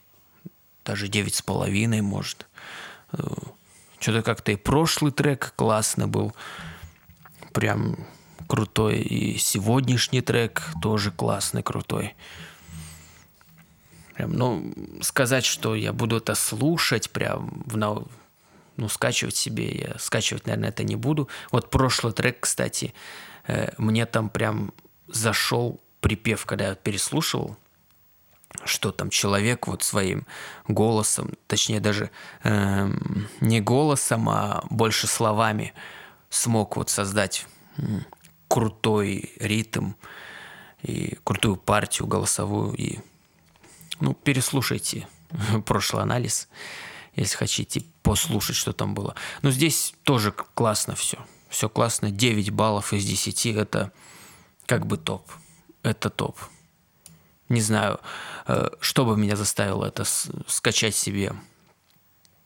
[0.83, 2.47] даже 9 с половиной, может.
[3.11, 3.23] Э,
[3.99, 6.35] Что-то как-то и прошлый трек классно был.
[7.53, 7.97] Прям
[8.47, 8.99] крутой.
[8.99, 12.15] И сегодняшний трек тоже классный, крутой.
[14.13, 17.75] Прям, ну, сказать, что я буду это слушать, прям, в,
[18.77, 21.27] ну, скачивать себе, я скачивать, наверное, это не буду.
[21.51, 22.93] Вот прошлый трек, кстати,
[23.47, 24.73] э, мне там прям
[25.07, 27.57] зашел припев, когда я переслушивал,
[28.63, 30.25] что там человек вот своим
[30.67, 32.09] голосом, точнее даже
[32.43, 32.89] э,
[33.41, 35.73] не голосом, а больше словами
[36.29, 37.47] смог вот создать
[38.47, 39.93] крутой ритм
[40.81, 42.73] и крутую партию голосовую.
[42.75, 42.99] И,
[43.99, 45.07] ну, переслушайте
[45.65, 46.47] прошлый анализ,
[47.15, 49.15] если хотите послушать, что там было.
[49.41, 51.17] Но здесь тоже классно все.
[51.49, 52.11] Все классно.
[52.11, 53.91] 9 баллов из 10 это
[54.65, 55.31] как бы топ.
[55.83, 56.39] Это топ.
[57.49, 57.99] Не знаю,
[58.47, 60.03] э, что бы меня заставило это
[60.47, 61.33] скачать себе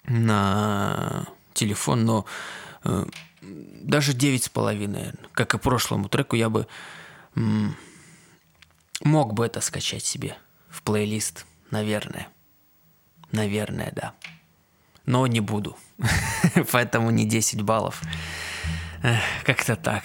[0.05, 2.25] на телефон, но
[2.83, 3.05] э,
[3.41, 6.67] даже 9,5, как и прошлому треку, я бы
[9.03, 10.37] мог бы это скачать себе
[10.69, 12.27] в плейлист, наверное.
[13.31, 14.13] Наверное, да.
[15.05, 15.77] Но не буду.
[16.71, 18.01] Поэтому не 10 баллов.
[19.45, 20.03] Как-то так.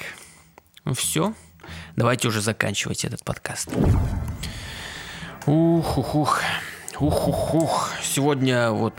[0.84, 1.34] Ну все.
[1.96, 3.70] Давайте уже заканчивать этот подкаст.
[5.46, 6.42] Ух, ух, ух.
[7.00, 7.92] Ух, ух, ух.
[8.02, 8.94] Сегодня вот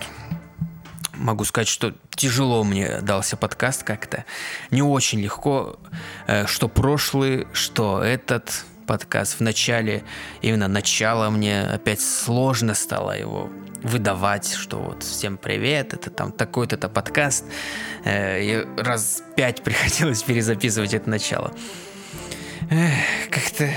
[1.16, 4.26] могу сказать, что тяжело мне дался подкаст как-то.
[4.70, 5.80] Не очень легко,
[6.28, 9.40] э, что прошлый, что этот подкаст.
[9.40, 10.04] В начале,
[10.44, 13.50] именно начало мне опять сложно стало его
[13.82, 17.46] выдавать, что вот всем привет, это там такой-то это подкаст.
[18.04, 21.56] Э, и раз пять приходилось перезаписывать это начало.
[23.32, 23.68] Как-то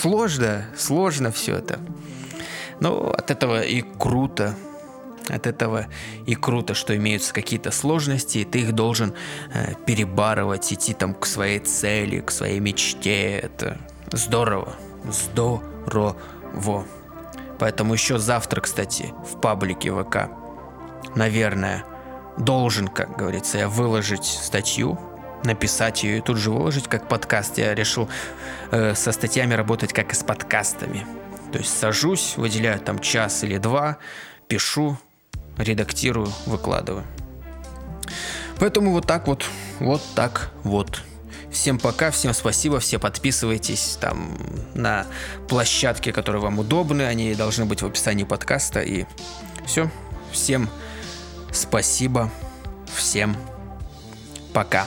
[0.00, 1.78] сложно, сложно все это.
[2.80, 4.54] Но от этого и круто.
[5.28, 5.86] От этого
[6.24, 9.12] и круто, что имеются какие-то сложности, и ты их должен
[9.52, 13.38] э, перебарывать, идти там к своей цели, к своей мечте.
[13.38, 13.78] Это
[14.12, 14.74] здорово.
[15.10, 16.16] Здорово.
[17.58, 20.28] Поэтому еще завтра, кстати, в паблике ВК,
[21.16, 21.84] наверное,
[22.38, 24.98] должен, как говорится, я выложить статью,
[25.44, 27.58] написать ее и тут же выложить как подкаст.
[27.58, 28.08] Я решил
[28.70, 31.06] э, со статьями работать как и с подкастами.
[31.52, 33.98] То есть сажусь, выделяю там час или два,
[34.48, 34.98] пишу,
[35.58, 37.04] редактирую, выкладываю.
[38.58, 39.44] Поэтому вот так вот,
[39.80, 41.02] вот так вот.
[41.50, 44.36] Всем пока, всем спасибо, все подписывайтесь там
[44.74, 45.06] на
[45.48, 48.80] площадки, которые вам удобны, они должны быть в описании подкаста.
[48.80, 49.06] И
[49.66, 49.90] все,
[50.32, 50.68] всем
[51.52, 52.30] спасибо,
[52.94, 53.36] всем
[54.52, 54.86] пока.